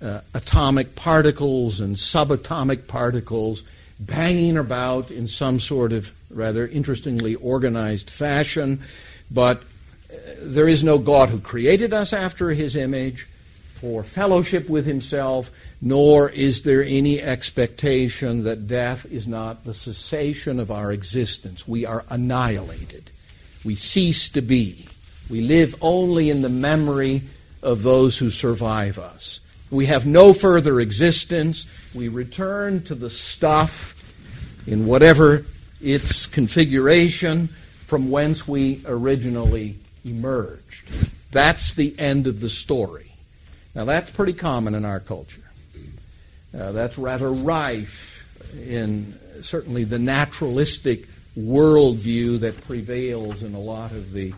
uh, 0.01 0.21
atomic 0.33 0.95
particles 0.95 1.79
and 1.79 1.95
subatomic 1.95 2.87
particles 2.87 3.63
banging 4.01 4.57
about 4.57 5.11
in 5.11 5.27
some 5.27 5.59
sort 5.59 5.93
of 5.93 6.11
rather 6.29 6.67
interestingly 6.67 7.35
organized 7.35 8.09
fashion, 8.09 8.81
but 9.29 9.57
uh, 10.11 10.17
there 10.39 10.67
is 10.67 10.83
no 10.83 10.97
God 10.97 11.29
who 11.29 11.39
created 11.39 11.93
us 11.93 12.11
after 12.11 12.49
his 12.49 12.75
image 12.75 13.27
for 13.73 14.03
fellowship 14.03 14.69
with 14.69 14.85
himself, 14.85 15.49
nor 15.81 16.29
is 16.29 16.63
there 16.63 16.83
any 16.83 17.21
expectation 17.21 18.43
that 18.43 18.67
death 18.67 19.05
is 19.05 19.27
not 19.27 19.63
the 19.63 19.73
cessation 19.73 20.59
of 20.59 20.69
our 20.69 20.91
existence. 20.91 21.67
We 21.67 21.85
are 21.85 22.05
annihilated. 22.09 23.09
We 23.63 23.75
cease 23.75 24.29
to 24.29 24.41
be. 24.41 24.85
We 25.29 25.41
live 25.41 25.75
only 25.81 26.29
in 26.29 26.41
the 26.41 26.49
memory 26.49 27.21
of 27.63 27.83
those 27.83 28.17
who 28.17 28.29
survive 28.29 28.97
us. 28.99 29.39
We 29.71 29.85
have 29.85 30.05
no 30.05 30.33
further 30.33 30.81
existence. 30.81 31.65
We 31.95 32.09
return 32.09 32.83
to 32.83 32.95
the 32.95 33.09
stuff 33.09 33.95
in 34.67 34.85
whatever 34.85 35.45
its 35.81 36.27
configuration 36.27 37.47
from 37.47 38.11
whence 38.11 38.47
we 38.47 38.81
originally 38.85 39.77
emerged. 40.03 41.09
That's 41.31 41.73
the 41.73 41.97
end 41.97 42.27
of 42.27 42.41
the 42.41 42.49
story. 42.49 43.11
Now, 43.73 43.85
that's 43.85 44.11
pretty 44.11 44.33
common 44.33 44.75
in 44.75 44.83
our 44.83 44.99
culture. 44.99 45.41
Uh, 46.57 46.73
that's 46.73 46.97
rather 46.97 47.31
rife 47.31 48.25
in 48.67 49.17
certainly 49.41 49.85
the 49.85 49.99
naturalistic 49.99 51.07
worldview 51.37 52.41
that 52.41 52.61
prevails 52.65 53.41
in 53.41 53.55
a 53.55 53.59
lot 53.59 53.91
of 53.91 54.11
the 54.11 54.33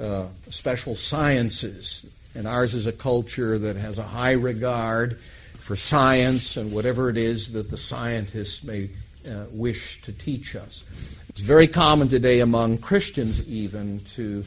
uh, 0.00 0.26
special 0.48 0.96
sciences 0.96 2.06
and 2.34 2.46
ours 2.46 2.74
is 2.74 2.86
a 2.86 2.92
culture 2.92 3.58
that 3.58 3.76
has 3.76 3.98
a 3.98 4.02
high 4.02 4.32
regard 4.32 5.18
for 5.58 5.76
science 5.76 6.56
and 6.56 6.72
whatever 6.72 7.10
it 7.10 7.16
is 7.16 7.52
that 7.52 7.70
the 7.70 7.76
scientists 7.76 8.64
may 8.64 8.88
uh, 9.28 9.44
wish 9.50 10.00
to 10.02 10.12
teach 10.12 10.56
us. 10.56 10.84
It's 11.28 11.40
very 11.40 11.68
common 11.68 12.08
today 12.08 12.40
among 12.40 12.78
Christians, 12.78 13.46
even, 13.46 14.00
to 14.16 14.44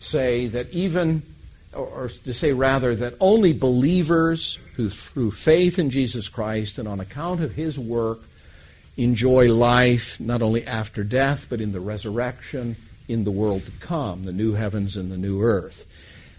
say 0.00 0.46
that 0.48 0.70
even, 0.70 1.22
or, 1.72 1.86
or 1.86 2.08
to 2.08 2.32
say 2.32 2.52
rather, 2.52 2.96
that 2.96 3.14
only 3.20 3.52
believers 3.52 4.58
who, 4.76 4.88
through 4.88 5.32
faith 5.32 5.78
in 5.78 5.90
Jesus 5.90 6.28
Christ 6.28 6.78
and 6.78 6.88
on 6.88 7.00
account 7.00 7.42
of 7.42 7.54
his 7.54 7.78
work, 7.78 8.20
enjoy 8.96 9.52
life 9.52 10.18
not 10.20 10.42
only 10.42 10.66
after 10.66 11.04
death, 11.04 11.46
but 11.48 11.60
in 11.60 11.72
the 11.72 11.80
resurrection 11.80 12.76
in 13.08 13.24
the 13.24 13.30
world 13.30 13.64
to 13.66 13.72
come, 13.72 14.24
the 14.24 14.32
new 14.32 14.54
heavens 14.54 14.96
and 14.96 15.10
the 15.10 15.18
new 15.18 15.42
earth. 15.42 15.86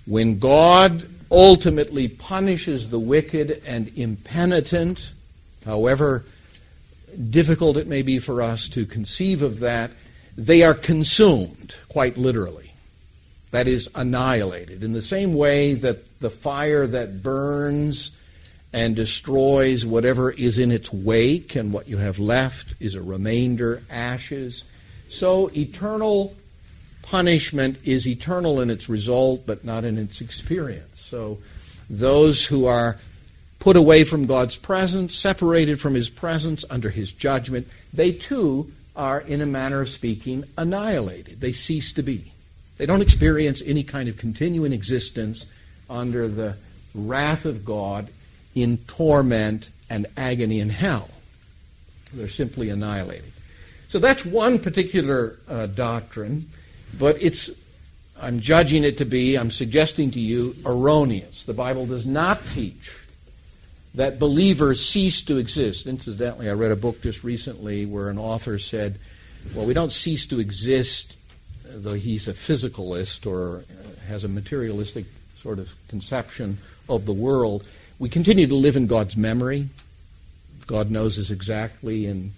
When 0.05 0.39
God 0.39 1.07
ultimately 1.31 2.07
punishes 2.07 2.89
the 2.89 2.99
wicked 2.99 3.61
and 3.65 3.91
impenitent, 3.97 5.13
however 5.65 6.25
difficult 7.29 7.77
it 7.77 7.87
may 7.87 8.01
be 8.01 8.19
for 8.19 8.41
us 8.41 8.67
to 8.69 8.85
conceive 8.85 9.41
of 9.41 9.59
that, 9.59 9.91
they 10.37 10.63
are 10.63 10.73
consumed, 10.73 11.75
quite 11.89 12.17
literally. 12.17 12.71
That 13.51 13.67
is, 13.67 13.87
annihilated. 13.93 14.83
In 14.83 14.93
the 14.93 15.01
same 15.01 15.35
way 15.35 15.75
that 15.75 16.19
the 16.19 16.29
fire 16.29 16.87
that 16.87 17.21
burns 17.21 18.11
and 18.73 18.95
destroys 18.95 19.85
whatever 19.85 20.31
is 20.31 20.57
in 20.57 20.71
its 20.71 20.91
wake, 20.91 21.55
and 21.55 21.71
what 21.71 21.87
you 21.87 21.97
have 21.97 22.17
left 22.17 22.73
is 22.79 22.95
a 22.95 23.01
remainder, 23.01 23.83
ashes, 23.89 24.63
so 25.09 25.51
eternal 25.55 26.35
punishment 27.03 27.77
is 27.83 28.07
eternal 28.07 28.59
in 28.59 28.69
its 28.69 28.89
result, 28.89 29.45
but 29.45 29.63
not 29.63 29.83
in 29.83 29.97
its 29.97 30.19
experience. 30.21 30.99
So 30.99 31.37
those 31.89 32.45
who 32.47 32.65
are 32.65 32.97
put 33.59 33.75
away 33.75 34.03
from 34.03 34.25
God's 34.25 34.57
presence, 34.57 35.15
separated 35.15 35.79
from 35.79 35.93
His 35.93 36.09
presence 36.09 36.65
under 36.69 36.89
His 36.89 37.11
judgment, 37.11 37.67
they 37.93 38.11
too 38.11 38.71
are, 38.95 39.21
in 39.21 39.41
a 39.41 39.45
manner 39.45 39.81
of 39.81 39.89
speaking, 39.89 40.43
annihilated. 40.57 41.39
They 41.39 41.51
cease 41.51 41.93
to 41.93 42.03
be. 42.03 42.31
They 42.77 42.85
don't 42.85 43.01
experience 43.01 43.61
any 43.65 43.83
kind 43.83 44.09
of 44.09 44.17
continuing 44.17 44.73
existence 44.73 45.45
under 45.89 46.27
the 46.27 46.57
wrath 46.95 47.45
of 47.45 47.63
God 47.63 48.09
in 48.55 48.77
torment 48.79 49.69
and 49.89 50.07
agony 50.17 50.59
in 50.59 50.69
hell. 50.69 51.09
They're 52.13 52.27
simply 52.27 52.69
annihilated. 52.69 53.31
So 53.87 53.99
that's 53.99 54.25
one 54.25 54.59
particular 54.59 55.37
uh, 55.47 55.67
doctrine 55.67 56.49
but 56.99 57.21
it's 57.21 57.49
I'm 58.21 58.39
judging 58.39 58.83
it 58.83 58.99
to 58.99 59.05
be, 59.05 59.35
I'm 59.35 59.51
suggesting 59.51 60.11
to 60.11 60.19
you, 60.19 60.55
erroneous. 60.65 61.43
The 61.43 61.53
Bible 61.53 61.85
does 61.85 62.05
not 62.05 62.43
teach 62.45 62.97
that 63.95 64.17
believers 64.17 64.85
cease 64.85 65.21
to 65.25 65.37
exist. 65.37 65.87
Incidentally, 65.87 66.49
I 66.49 66.53
read 66.53 66.71
a 66.71 66.75
book 66.75 67.01
just 67.01 67.23
recently 67.23 67.85
where 67.85 68.09
an 68.09 68.17
author 68.17 68.57
said, 68.59 68.97
well, 69.53 69.65
we 69.65 69.73
don't 69.73 69.91
cease 69.91 70.25
to 70.27 70.39
exist, 70.39 71.17
though 71.65 71.93
he's 71.93 72.27
a 72.27 72.33
physicalist 72.33 73.29
or 73.29 73.59
uh, 73.59 74.05
has 74.07 74.23
a 74.23 74.29
materialistic 74.29 75.05
sort 75.35 75.59
of 75.59 75.73
conception 75.89 76.59
of 76.87 77.05
the 77.05 77.13
world. 77.13 77.65
We 77.99 78.09
continue 78.09 78.47
to 78.47 78.55
live 78.55 78.75
in 78.75 78.87
God's 78.87 79.17
memory. 79.17 79.67
God 80.65 80.89
knows 80.89 81.19
us 81.19 81.29
exactly 81.29 82.05
in 82.05 82.31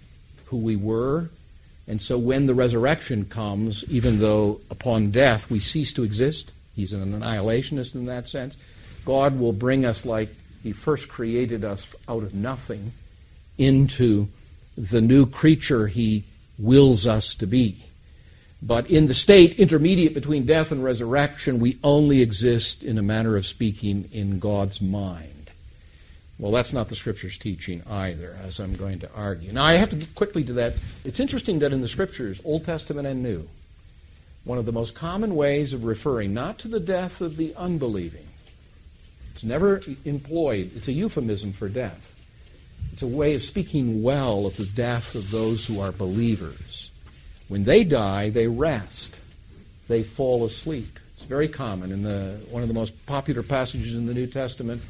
who 0.46 0.56
we 0.56 0.74
were 0.74 1.30
and 1.88 2.02
so 2.02 2.18
when 2.18 2.46
the 2.46 2.54
resurrection 2.54 3.24
comes, 3.26 3.84
even 3.88 4.18
though 4.18 4.60
upon 4.70 5.10
death 5.10 5.50
we 5.50 5.60
cease 5.60 5.92
to 5.94 6.02
exist, 6.02 6.52
he's 6.74 6.92
an 6.92 7.12
annihilationist 7.12 7.94
in 7.94 8.06
that 8.06 8.28
sense, 8.28 8.56
God 9.04 9.38
will 9.38 9.52
bring 9.52 9.84
us 9.84 10.04
like 10.04 10.28
he 10.62 10.72
first 10.72 11.08
created 11.08 11.64
us 11.64 11.94
out 12.08 12.24
of 12.24 12.34
nothing 12.34 12.92
into 13.56 14.26
the 14.76 15.00
new 15.00 15.26
creature 15.26 15.86
he 15.86 16.24
wills 16.58 17.06
us 17.06 17.34
to 17.34 17.46
be. 17.46 17.84
But 18.60 18.90
in 18.90 19.06
the 19.06 19.14
state 19.14 19.60
intermediate 19.60 20.14
between 20.14 20.44
death 20.44 20.72
and 20.72 20.82
resurrection, 20.82 21.60
we 21.60 21.78
only 21.84 22.20
exist, 22.20 22.82
in 22.82 22.98
a 22.98 23.02
manner 23.02 23.36
of 23.36 23.46
speaking, 23.46 24.08
in 24.12 24.38
God's 24.40 24.82
mind. 24.82 25.35
Well, 26.38 26.52
that's 26.52 26.72
not 26.72 26.88
the 26.88 26.96
Scripture's 26.96 27.38
teaching 27.38 27.82
either, 27.88 28.36
as 28.44 28.60
I'm 28.60 28.76
going 28.76 28.98
to 29.00 29.10
argue. 29.14 29.52
Now, 29.52 29.64
I 29.64 29.74
have 29.74 29.90
to 29.90 29.96
get 29.96 30.14
quickly 30.14 30.44
to 30.44 30.52
that. 30.54 30.74
It's 31.04 31.20
interesting 31.20 31.60
that 31.60 31.72
in 31.72 31.80
the 31.80 31.88
Scriptures, 31.88 32.42
Old 32.44 32.64
Testament 32.64 33.06
and 33.06 33.22
New, 33.22 33.48
one 34.44 34.58
of 34.58 34.66
the 34.66 34.72
most 34.72 34.94
common 34.94 35.34
ways 35.34 35.72
of 35.72 35.84
referring 35.84 36.34
not 36.34 36.58
to 36.58 36.68
the 36.68 36.80
death 36.80 37.20
of 37.22 37.36
the 37.36 37.54
unbelieving, 37.56 38.26
it's 39.32 39.44
never 39.44 39.80
employed, 40.04 40.70
it's 40.76 40.88
a 40.88 40.92
euphemism 40.92 41.52
for 41.52 41.68
death. 41.68 42.12
It's 42.92 43.02
a 43.02 43.06
way 43.06 43.34
of 43.34 43.42
speaking 43.42 44.02
well 44.02 44.46
of 44.46 44.56
the 44.56 44.64
death 44.64 45.14
of 45.14 45.30
those 45.30 45.66
who 45.66 45.80
are 45.80 45.92
believers. 45.92 46.90
When 47.48 47.64
they 47.64 47.84
die, 47.84 48.30
they 48.30 48.46
rest, 48.46 49.20
they 49.88 50.02
fall 50.02 50.44
asleep. 50.44 50.98
It's 51.14 51.24
very 51.24 51.48
common 51.48 51.92
in 51.92 52.02
the 52.02 52.40
one 52.50 52.62
of 52.62 52.68
the 52.68 52.74
most 52.74 53.06
popular 53.06 53.42
passages 53.42 53.94
in 53.94 54.06
the 54.06 54.14
New 54.14 54.26
Testament 54.26 54.82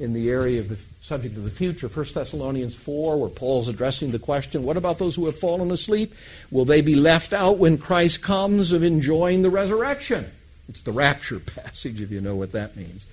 in 0.00 0.12
the 0.12 0.30
area 0.30 0.58
of 0.58 0.68
the 0.68 0.78
subject 1.02 1.36
of 1.36 1.42
the 1.42 1.50
future. 1.50 1.88
1 1.88 2.06
Thessalonians 2.14 2.76
4, 2.76 3.18
where 3.18 3.28
Paul's 3.28 3.68
addressing 3.68 4.12
the 4.12 4.20
question 4.20 4.62
what 4.62 4.76
about 4.76 4.98
those 4.98 5.16
who 5.16 5.26
have 5.26 5.36
fallen 5.36 5.70
asleep? 5.72 6.14
Will 6.52 6.64
they 6.64 6.80
be 6.80 6.94
left 6.94 7.32
out 7.32 7.58
when 7.58 7.76
Christ 7.76 8.22
comes 8.22 8.72
of 8.72 8.84
enjoying 8.84 9.42
the 9.42 9.50
resurrection? 9.50 10.26
It's 10.68 10.80
the 10.80 10.92
rapture 10.92 11.40
passage, 11.40 12.00
if 12.00 12.12
you 12.12 12.20
know 12.20 12.36
what 12.36 12.52
that 12.52 12.76
means. 12.76 13.06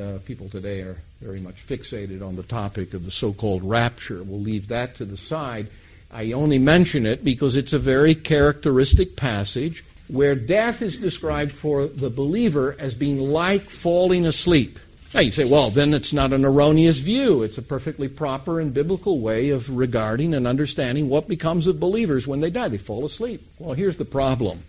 Uh, 0.00 0.18
people 0.24 0.48
today 0.48 0.80
are 0.80 0.96
very 1.20 1.40
much 1.40 1.66
fixated 1.66 2.26
on 2.26 2.36
the 2.36 2.42
topic 2.42 2.94
of 2.94 3.04
the 3.04 3.10
so 3.10 3.34
called 3.34 3.62
rapture. 3.62 4.22
We'll 4.22 4.40
leave 4.40 4.68
that 4.68 4.96
to 4.96 5.04
the 5.04 5.16
side. 5.16 5.66
I 6.10 6.32
only 6.32 6.58
mention 6.58 7.04
it 7.04 7.22
because 7.22 7.54
it's 7.54 7.72
a 7.72 7.78
very 7.78 8.14
characteristic 8.14 9.14
passage 9.14 9.84
where 10.08 10.34
death 10.34 10.80
is 10.80 10.96
described 10.96 11.52
for 11.52 11.86
the 11.86 12.10
believer 12.10 12.76
as 12.78 12.94
being 12.94 13.18
like 13.18 13.62
falling 13.62 14.24
asleep. 14.24 14.78
Now 15.16 15.22
you 15.22 15.32
say, 15.32 15.50
well, 15.50 15.70
then 15.70 15.94
it's 15.94 16.12
not 16.12 16.34
an 16.34 16.44
erroneous 16.44 16.98
view. 16.98 17.42
It's 17.42 17.56
a 17.56 17.62
perfectly 17.62 18.06
proper 18.06 18.60
and 18.60 18.74
biblical 18.74 19.18
way 19.18 19.48
of 19.48 19.70
regarding 19.70 20.34
and 20.34 20.46
understanding 20.46 21.08
what 21.08 21.26
becomes 21.26 21.66
of 21.66 21.80
believers 21.80 22.28
when 22.28 22.40
they 22.40 22.50
die. 22.50 22.68
They 22.68 22.76
fall 22.76 23.06
asleep. 23.06 23.40
Well, 23.58 23.72
here's 23.72 23.96
the 23.96 24.04
problem. 24.04 24.64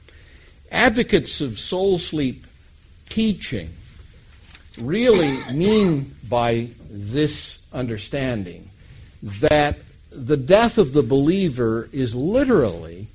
Advocates 0.72 1.42
of 1.42 1.60
soul 1.60 2.00
sleep 2.00 2.48
teaching 3.10 3.72
really 4.78 5.38
mean 5.52 6.16
by 6.30 6.70
this 6.90 7.62
understanding 7.74 8.70
that 9.22 9.78
the 10.12 10.38
death 10.38 10.78
of 10.78 10.94
the 10.94 11.04
believer 11.04 11.90
is 11.92 12.16
literally 12.16 13.08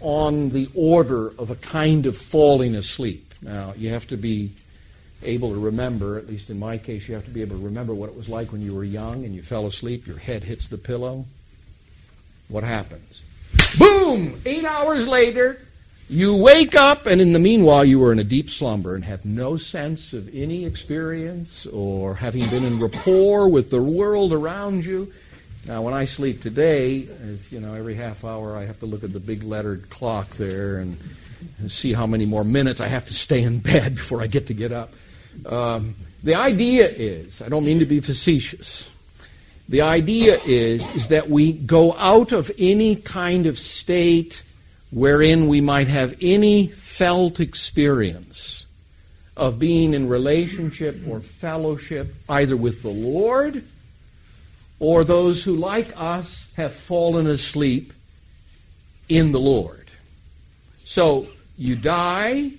on 0.00 0.48
the 0.48 0.70
order 0.74 1.34
of 1.38 1.50
a 1.50 1.56
kind 1.56 2.06
of 2.06 2.16
falling 2.16 2.74
asleep. 2.74 3.34
Now, 3.42 3.74
you 3.76 3.90
have 3.90 4.06
to 4.08 4.16
be 4.16 4.52
able 5.22 5.50
to 5.50 5.58
remember, 5.58 6.18
at 6.18 6.26
least 6.26 6.50
in 6.50 6.58
my 6.58 6.78
case, 6.78 7.08
you 7.08 7.14
have 7.14 7.24
to 7.24 7.30
be 7.30 7.42
able 7.42 7.56
to 7.56 7.64
remember 7.64 7.94
what 7.94 8.08
it 8.08 8.16
was 8.16 8.28
like 8.28 8.52
when 8.52 8.62
you 8.62 8.74
were 8.74 8.84
young 8.84 9.24
and 9.24 9.34
you 9.34 9.42
fell 9.42 9.66
asleep, 9.66 10.06
your 10.06 10.18
head 10.18 10.44
hits 10.44 10.68
the 10.68 10.78
pillow. 10.78 11.24
What 12.48 12.64
happens? 12.64 13.24
Boom! 13.78 14.40
Eight 14.46 14.64
hours 14.64 15.06
later, 15.06 15.60
you 16.08 16.36
wake 16.36 16.74
up, 16.74 17.06
and 17.06 17.20
in 17.20 17.32
the 17.32 17.38
meanwhile, 17.38 17.84
you 17.84 18.00
were 18.00 18.10
in 18.10 18.18
a 18.18 18.24
deep 18.24 18.50
slumber 18.50 18.96
and 18.96 19.04
have 19.04 19.24
no 19.24 19.56
sense 19.56 20.12
of 20.12 20.28
any 20.34 20.64
experience 20.64 21.66
or 21.66 22.16
having 22.16 22.48
been 22.50 22.64
in 22.64 22.80
rapport 22.80 23.48
with 23.48 23.70
the 23.70 23.80
world 23.80 24.32
around 24.32 24.84
you. 24.84 25.12
Now, 25.66 25.82
when 25.82 25.94
I 25.94 26.06
sleep 26.06 26.42
today, 26.42 27.06
you 27.50 27.60
know, 27.60 27.74
every 27.74 27.94
half 27.94 28.24
hour 28.24 28.56
I 28.56 28.64
have 28.64 28.80
to 28.80 28.86
look 28.86 29.04
at 29.04 29.12
the 29.12 29.20
big 29.20 29.44
lettered 29.44 29.88
clock 29.90 30.30
there 30.30 30.78
and 30.78 30.96
see 31.68 31.92
how 31.92 32.06
many 32.06 32.26
more 32.26 32.44
minutes 32.44 32.80
I 32.80 32.88
have 32.88 33.06
to 33.06 33.14
stay 33.14 33.42
in 33.42 33.60
bed 33.60 33.94
before 33.96 34.20
I 34.20 34.26
get 34.26 34.48
to 34.48 34.54
get 34.54 34.72
up. 34.72 34.92
Um, 35.46 35.94
the 36.22 36.34
idea 36.34 36.88
is, 36.88 37.40
I 37.42 37.48
don't 37.48 37.64
mean 37.64 37.78
to 37.78 37.86
be 37.86 38.00
facetious. 38.00 38.90
The 39.68 39.82
idea 39.82 40.36
is, 40.46 40.94
is 40.94 41.08
that 41.08 41.28
we 41.28 41.52
go 41.52 41.94
out 41.94 42.32
of 42.32 42.50
any 42.58 42.96
kind 42.96 43.46
of 43.46 43.58
state 43.58 44.42
wherein 44.90 45.46
we 45.46 45.60
might 45.60 45.86
have 45.86 46.16
any 46.20 46.66
felt 46.66 47.38
experience 47.40 48.66
of 49.36 49.58
being 49.58 49.94
in 49.94 50.08
relationship 50.08 50.96
or 51.08 51.20
fellowship 51.20 52.14
either 52.28 52.56
with 52.56 52.82
the 52.82 52.90
Lord 52.90 53.64
or 54.80 55.04
those 55.04 55.44
who, 55.44 55.54
like 55.54 55.92
us, 55.96 56.52
have 56.56 56.74
fallen 56.74 57.26
asleep 57.26 57.92
in 59.08 59.32
the 59.32 59.40
Lord. 59.40 59.88
So 60.84 61.28
you 61.56 61.76
die, 61.76 62.52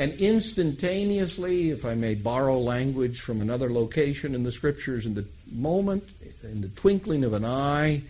and 0.00 0.14
instantaneously, 0.14 1.72
if 1.72 1.84
I 1.84 1.94
may 1.94 2.14
borrow 2.14 2.58
language 2.58 3.20
from 3.20 3.42
another 3.42 3.70
location 3.70 4.34
in 4.34 4.44
the 4.44 4.50
Scriptures, 4.50 5.04
in 5.04 5.12
the 5.12 5.26
moment, 5.52 6.08
in 6.42 6.62
the 6.62 6.68
twinkling 6.68 7.22
of 7.22 7.34
an 7.34 7.44
eye, 7.44 8.00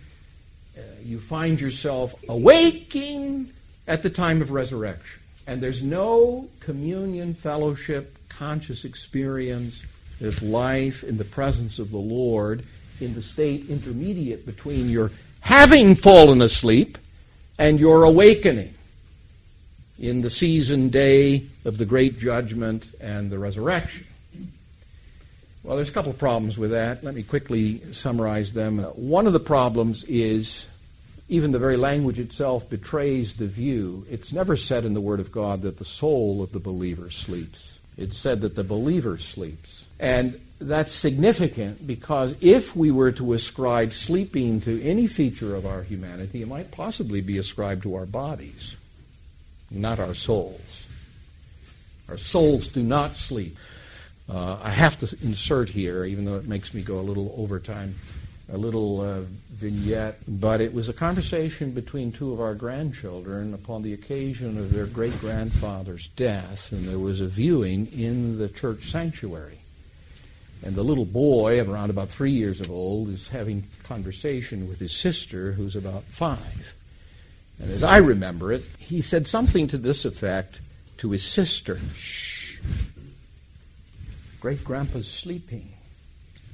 uh, 0.78 0.82
you 1.02 1.18
find 1.18 1.60
yourself 1.60 2.14
awaking 2.28 3.50
at 3.88 4.04
the 4.04 4.08
time 4.08 4.40
of 4.40 4.52
resurrection. 4.52 5.20
And 5.48 5.60
there's 5.60 5.82
no 5.82 6.48
communion, 6.60 7.34
fellowship, 7.34 8.16
conscious 8.28 8.84
experience 8.84 9.82
of 10.20 10.44
life 10.44 11.02
in 11.02 11.16
the 11.16 11.24
presence 11.24 11.80
of 11.80 11.90
the 11.90 11.98
Lord 11.98 12.62
in 13.00 13.14
the 13.14 13.22
state 13.22 13.68
intermediate 13.68 14.46
between 14.46 14.88
your 14.88 15.10
having 15.40 15.96
fallen 15.96 16.40
asleep 16.40 16.98
and 17.58 17.80
your 17.80 18.04
awakening 18.04 18.74
in 20.00 20.22
the 20.22 20.30
season 20.30 20.88
day 20.88 21.44
of 21.64 21.78
the 21.78 21.84
great 21.84 22.18
judgment 22.18 22.90
and 23.00 23.30
the 23.30 23.38
resurrection. 23.38 24.06
Well, 25.62 25.76
there's 25.76 25.90
a 25.90 25.92
couple 25.92 26.10
of 26.10 26.18
problems 26.18 26.58
with 26.58 26.70
that. 26.70 27.04
Let 27.04 27.14
me 27.14 27.22
quickly 27.22 27.80
summarize 27.92 28.54
them. 28.54 28.78
One 28.78 29.26
of 29.26 29.34
the 29.34 29.40
problems 29.40 30.04
is 30.04 30.66
even 31.28 31.52
the 31.52 31.58
very 31.58 31.76
language 31.76 32.18
itself 32.18 32.68
betrays 32.68 33.36
the 33.36 33.46
view. 33.46 34.06
It's 34.10 34.32
never 34.32 34.56
said 34.56 34.86
in 34.86 34.94
the 34.94 35.00
Word 35.02 35.20
of 35.20 35.30
God 35.30 35.60
that 35.62 35.78
the 35.78 35.84
soul 35.84 36.42
of 36.42 36.52
the 36.52 36.58
believer 36.58 37.10
sleeps. 37.10 37.78
It's 37.98 38.16
said 38.16 38.40
that 38.40 38.56
the 38.56 38.64
believer 38.64 39.18
sleeps. 39.18 39.84
And 40.00 40.40
that's 40.58 40.92
significant 40.92 41.86
because 41.86 42.34
if 42.42 42.74
we 42.74 42.90
were 42.90 43.12
to 43.12 43.34
ascribe 43.34 43.92
sleeping 43.92 44.62
to 44.62 44.82
any 44.82 45.06
feature 45.06 45.54
of 45.54 45.66
our 45.66 45.82
humanity, 45.82 46.40
it 46.40 46.48
might 46.48 46.70
possibly 46.70 47.20
be 47.20 47.36
ascribed 47.36 47.82
to 47.82 47.94
our 47.94 48.06
bodies, 48.06 48.76
not 49.70 49.98
our 49.98 50.14
souls. 50.14 50.86
Our 52.08 52.16
souls 52.16 52.68
do 52.68 52.82
not 52.82 53.16
sleep. 53.16 53.56
Uh, 54.28 54.58
I 54.62 54.70
have 54.70 54.98
to 55.00 55.16
insert 55.22 55.68
here, 55.68 56.04
even 56.04 56.24
though 56.24 56.36
it 56.36 56.46
makes 56.46 56.72
me 56.74 56.82
go 56.82 56.98
a 56.98 57.02
little 57.02 57.34
overtime, 57.36 57.94
a 58.52 58.56
little 58.56 59.00
uh, 59.00 59.20
vignette, 59.52 60.18
but 60.26 60.60
it 60.60 60.72
was 60.72 60.88
a 60.88 60.92
conversation 60.92 61.72
between 61.72 62.12
two 62.12 62.32
of 62.32 62.40
our 62.40 62.54
grandchildren 62.54 63.54
upon 63.54 63.82
the 63.82 63.92
occasion 63.92 64.58
of 64.58 64.72
their 64.72 64.86
great 64.86 65.18
grandfather's 65.20 66.08
death, 66.08 66.72
and 66.72 66.84
there 66.86 66.98
was 66.98 67.20
a 67.20 67.26
viewing 67.26 67.86
in 67.92 68.38
the 68.38 68.48
church 68.48 68.84
sanctuary. 68.84 69.58
And 70.62 70.74
the 70.74 70.82
little 70.82 71.06
boy, 71.06 71.60
around 71.60 71.90
about 71.90 72.08
three 72.08 72.32
years 72.32 72.60
of 72.60 72.70
old, 72.70 73.08
is 73.08 73.30
having 73.30 73.64
conversation 73.84 74.68
with 74.68 74.78
his 74.78 74.94
sister, 74.94 75.52
who's 75.52 75.74
about 75.74 76.02
five. 76.04 76.74
And 77.60 77.70
as 77.70 77.82
I 77.82 77.98
remember 77.98 78.52
it, 78.52 78.62
he 78.78 79.00
said 79.00 79.26
something 79.26 79.68
to 79.68 79.78
this 79.78 80.04
effect 80.04 80.60
to 80.98 81.10
his 81.10 81.22
sister 81.22 81.78
Shh 81.94 82.58
Great 84.40 84.64
grandpa's 84.64 85.10
sleeping. 85.10 85.68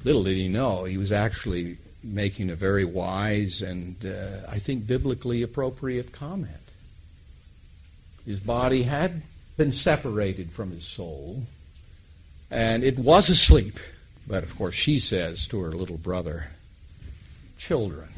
Little 0.02 0.24
did 0.24 0.36
he 0.36 0.48
know 0.48 0.84
he 0.84 0.98
was 0.98 1.12
actually 1.12 1.78
making 2.02 2.50
a 2.50 2.56
very 2.56 2.84
wise 2.84 3.62
and, 3.62 4.04
uh, 4.04 4.44
I 4.48 4.58
think, 4.58 4.88
biblically 4.88 5.42
appropriate 5.42 6.10
comment. 6.10 6.50
His 8.24 8.40
body 8.40 8.82
had 8.82 9.22
been 9.56 9.70
separated 9.72 10.50
from 10.50 10.72
his 10.72 10.84
soul, 10.84 11.44
and 12.50 12.82
it 12.82 12.98
was 12.98 13.28
asleep. 13.28 13.78
But 14.26 14.42
of 14.42 14.56
course, 14.56 14.74
she 14.74 14.98
says 14.98 15.46
to 15.48 15.60
her 15.60 15.70
little 15.70 15.98
brother, 15.98 16.48
Children, 17.56 18.08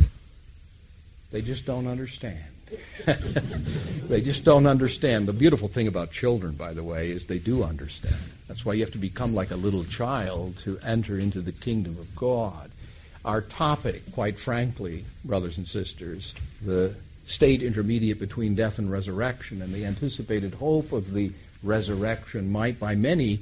they 1.31 1.43
just 1.43 1.67
don't 1.67 1.87
understand. 1.87 2.45
They 4.09 4.21
just 4.21 4.45
don't 4.45 4.67
understand. 4.67 5.27
The 5.27 5.33
beautiful 5.33 5.69
thing 5.69 5.87
about 5.87 6.11
children, 6.11 6.55
by 6.55 6.73
the 6.73 6.85
way, 6.85 7.11
is 7.11 7.27
they 7.27 7.39
do 7.39 7.63
understand. 7.63 8.17
That's 8.47 8.65
why 8.65 8.75
you 8.75 8.81
have 8.85 8.93
to 8.93 8.99
become 8.99 9.35
like 9.35 9.51
a 9.51 9.57
little 9.57 9.85
child 9.85 10.57
to 10.59 10.79
enter 10.85 11.19
into 11.19 11.41
the 11.41 11.53
kingdom 11.53 11.99
of 11.99 12.15
God. 12.17 12.71
Our 13.25 13.43
topic, 13.43 14.13
quite 14.13 14.39
frankly, 14.39 15.05
brothers 15.25 15.59
and 15.59 15.67
sisters, 15.67 16.35
the 16.63 16.95
state 17.27 17.63
intermediate 17.63 18.19
between 18.19 18.55
death 18.55 18.79
and 18.79 18.91
resurrection 18.91 19.61
and 19.61 19.73
the 19.73 19.85
anticipated 19.85 20.55
hope 20.55 20.93
of 20.93 21.13
the 21.13 21.31
resurrection 21.63 22.51
might 22.51 22.81
by 22.81 22.95
many 22.95 23.41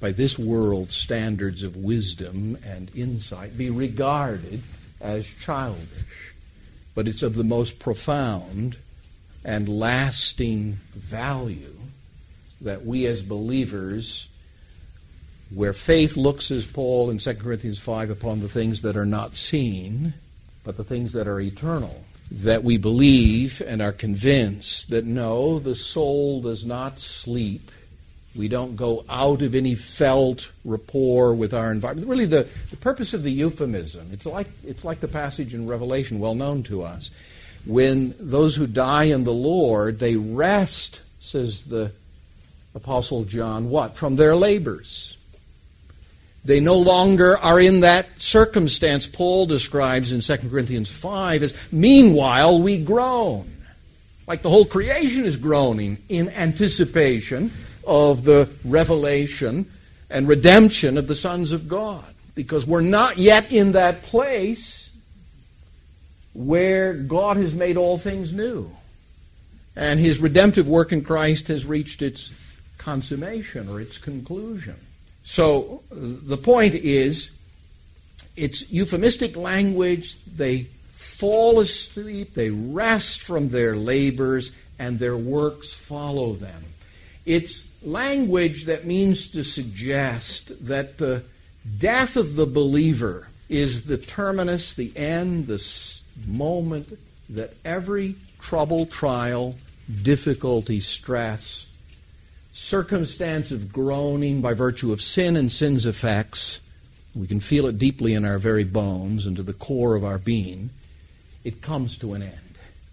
by 0.00 0.10
this 0.10 0.38
world's 0.38 0.96
standards 0.96 1.62
of 1.62 1.76
wisdom 1.76 2.56
and 2.64 2.90
insight 2.96 3.56
be 3.56 3.70
regarded 3.70 4.62
as 5.00 5.28
childish 5.28 6.29
but 6.94 7.08
it's 7.08 7.22
of 7.22 7.34
the 7.34 7.44
most 7.44 7.78
profound 7.78 8.76
and 9.44 9.68
lasting 9.68 10.72
value 10.94 11.74
that 12.60 12.84
we 12.84 13.06
as 13.06 13.22
believers, 13.22 14.28
where 15.54 15.72
faith 15.72 16.16
looks, 16.16 16.50
as 16.50 16.66
Paul 16.66 17.10
in 17.10 17.18
2 17.18 17.34
Corinthians 17.34 17.78
5, 17.78 18.10
upon 18.10 18.40
the 18.40 18.48
things 18.48 18.82
that 18.82 18.96
are 18.96 19.06
not 19.06 19.36
seen, 19.36 20.12
but 20.64 20.76
the 20.76 20.84
things 20.84 21.12
that 21.12 21.26
are 21.26 21.40
eternal, 21.40 22.04
that 22.30 22.62
we 22.62 22.76
believe 22.76 23.62
and 23.66 23.80
are 23.80 23.92
convinced 23.92 24.90
that 24.90 25.04
no, 25.04 25.58
the 25.58 25.74
soul 25.74 26.42
does 26.42 26.64
not 26.64 27.00
sleep 27.00 27.70
we 28.36 28.48
don't 28.48 28.76
go 28.76 29.04
out 29.08 29.42
of 29.42 29.54
any 29.54 29.74
felt 29.74 30.52
rapport 30.64 31.34
with 31.34 31.52
our 31.52 31.72
environment. 31.72 32.08
Really, 32.08 32.26
the, 32.26 32.48
the 32.70 32.76
purpose 32.76 33.12
of 33.12 33.22
the 33.22 33.32
euphemism, 33.32 34.08
it's 34.12 34.26
like, 34.26 34.46
it's 34.64 34.84
like 34.84 35.00
the 35.00 35.08
passage 35.08 35.52
in 35.52 35.66
Revelation, 35.66 36.20
well 36.20 36.34
known 36.34 36.62
to 36.64 36.82
us. 36.82 37.10
When 37.66 38.14
those 38.18 38.54
who 38.54 38.66
die 38.66 39.04
in 39.04 39.24
the 39.24 39.32
Lord, 39.32 39.98
they 39.98 40.16
rest, 40.16 41.02
says 41.18 41.64
the 41.64 41.92
Apostle 42.74 43.24
John, 43.24 43.68
what? 43.68 43.96
From 43.96 44.16
their 44.16 44.36
labors. 44.36 45.18
They 46.44 46.60
no 46.60 46.76
longer 46.76 47.36
are 47.36 47.60
in 47.60 47.80
that 47.80 48.08
circumstance 48.22 49.06
Paul 49.06 49.44
describes 49.46 50.12
in 50.12 50.20
2 50.20 50.48
Corinthians 50.48 50.90
5 50.90 51.42
as, 51.42 51.72
meanwhile 51.72 52.62
we 52.62 52.78
groan. 52.78 53.50
Like 54.26 54.42
the 54.42 54.48
whole 54.48 54.64
creation 54.64 55.24
is 55.24 55.36
groaning 55.36 55.98
in 56.08 56.28
anticipation 56.30 57.50
of 57.90 58.22
the 58.22 58.48
revelation 58.64 59.66
and 60.08 60.28
redemption 60.28 60.96
of 60.96 61.08
the 61.08 61.14
sons 61.16 61.52
of 61.52 61.68
God. 61.68 62.04
Because 62.36 62.66
we're 62.66 62.80
not 62.80 63.18
yet 63.18 63.50
in 63.50 63.72
that 63.72 64.02
place 64.02 64.96
where 66.32 66.94
God 66.94 67.36
has 67.36 67.52
made 67.52 67.76
all 67.76 67.98
things 67.98 68.32
new. 68.32 68.70
And 69.74 69.98
his 69.98 70.20
redemptive 70.20 70.68
work 70.68 70.92
in 70.92 71.02
Christ 71.02 71.48
has 71.48 71.66
reached 71.66 72.00
its 72.00 72.30
consummation 72.78 73.68
or 73.68 73.80
its 73.80 73.98
conclusion. 73.98 74.76
So 75.24 75.82
the 75.90 76.36
point 76.36 76.74
is, 76.74 77.32
it's 78.36 78.70
euphemistic 78.70 79.36
language. 79.36 80.22
They 80.24 80.68
fall 80.92 81.58
asleep, 81.58 82.34
they 82.34 82.50
rest 82.50 83.20
from 83.22 83.48
their 83.48 83.74
labors, 83.74 84.54
and 84.78 84.98
their 84.98 85.16
works 85.16 85.72
follow 85.72 86.34
them. 86.34 86.62
It's 87.26 87.69
language 87.82 88.64
that 88.64 88.84
means 88.84 89.28
to 89.28 89.44
suggest 89.44 90.66
that 90.66 90.98
the 90.98 91.24
death 91.78 92.16
of 92.16 92.36
the 92.36 92.46
believer 92.46 93.28
is 93.48 93.84
the 93.86 93.98
terminus, 93.98 94.74
the 94.74 94.92
end, 94.96 95.46
the 95.46 96.00
moment 96.26 96.98
that 97.28 97.54
every 97.64 98.14
trouble, 98.40 98.86
trial, 98.86 99.56
difficulty, 100.02 100.80
stress, 100.80 101.66
circumstance 102.52 103.50
of 103.50 103.72
groaning 103.72 104.40
by 104.40 104.52
virtue 104.54 104.92
of 104.92 105.00
sin 105.00 105.36
and 105.36 105.50
sin's 105.50 105.86
effects, 105.86 106.60
we 107.14 107.26
can 107.26 107.40
feel 107.40 107.66
it 107.66 107.78
deeply 107.78 108.14
in 108.14 108.24
our 108.24 108.38
very 108.38 108.64
bones 108.64 109.26
and 109.26 109.36
to 109.36 109.42
the 109.42 109.52
core 109.52 109.96
of 109.96 110.04
our 110.04 110.18
being, 110.18 110.70
it 111.44 111.62
comes 111.62 111.98
to 111.98 112.14
an 112.14 112.22
end. 112.22 112.34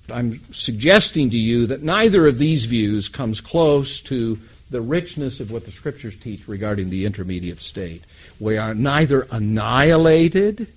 I'm 0.10 0.40
suggesting 0.54 1.30
to 1.32 1.38
you 1.38 1.68
that 1.68 1.84
neither 1.84 2.28
of 2.28 2.38
these 2.38 2.66
views 2.66 3.10
comes 3.10 3.42
close 3.42 4.00
to 4.02 4.40
the 4.70 4.82
richness 4.82 5.40
of 5.40 5.52
what 5.52 5.66
the 5.66 5.72
scriptures 5.72 6.18
teach 6.18 6.48
regarding 6.48 6.90
the 6.90 7.06
intermediate 7.06 7.62
state. 7.62 8.04
We 8.40 8.58
are 8.58 8.76
neither 8.76 9.28
annihilated, 9.32 10.68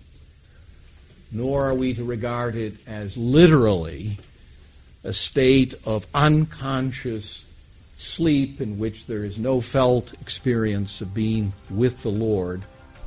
nor 1.32 1.68
are 1.68 1.74
we 1.74 1.94
to 1.94 2.04
regard 2.04 2.54
it 2.54 2.86
as 2.88 3.16
literally 3.16 4.18
a 5.02 5.12
state 5.12 5.74
of 5.84 6.06
unconscious 6.14 7.46
sleep 7.96 8.60
in 8.60 8.78
which 8.78 9.06
there 9.06 9.24
is 9.24 9.38
no 9.38 9.60
felt 9.60 10.12
experience 10.20 11.00
of 11.00 11.14
being 11.14 11.52
with 11.68 12.02
the 12.02 12.10
Lord 12.10 12.62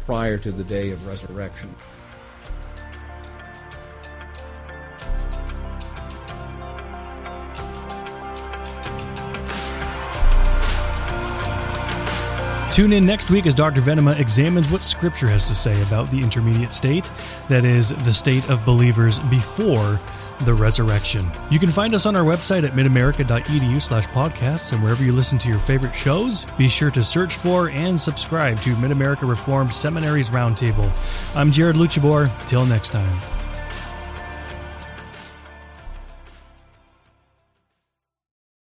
prior 0.05 0.37
to 0.37 0.51
the 0.51 0.63
day 0.63 0.91
of 0.91 1.07
resurrection. 1.07 1.73
Tune 12.73 12.91
in 12.93 13.05
next 13.05 13.29
week 13.29 13.45
as 13.45 13.53
Dr. 13.53 13.81
Venema 13.81 14.19
examines 14.19 14.67
what 14.67 14.81
Scripture 14.81 15.27
has 15.27 15.47
to 15.47 15.53
say 15.53 15.79
about 15.83 16.09
the 16.09 16.19
intermediate 16.19 16.73
state, 16.73 17.11
that 17.47 17.65
is, 17.65 17.89
the 17.89 18.11
state 18.11 18.49
of 18.49 18.65
believers 18.65 19.19
before 19.19 20.01
the 20.41 20.55
resurrection. 20.55 21.31
You 21.51 21.59
can 21.59 21.69
find 21.69 21.93
us 21.93 22.07
on 22.07 22.15
our 22.15 22.23
website 22.23 22.63
at 22.63 22.73
midamerica.edu 22.73 23.79
slash 23.79 24.07
podcasts, 24.07 24.73
and 24.73 24.81
wherever 24.81 25.03
you 25.03 25.11
listen 25.11 25.37
to 25.37 25.49
your 25.49 25.59
favorite 25.59 25.93
shows, 25.93 26.47
be 26.57 26.67
sure 26.67 26.89
to 26.89 27.03
search 27.03 27.35
for 27.35 27.69
and 27.69 27.99
subscribe 27.99 28.59
to 28.61 28.75
Mid 28.77 28.89
America 28.89 29.27
Reformed 29.27 29.71
Seminary's 29.71 30.31
Roundtable. 30.31 30.91
I'm 31.35 31.51
Jared 31.51 31.75
Luchabor. 31.75 32.31
Till 32.47 32.65
next 32.65 32.89
time. 32.89 33.32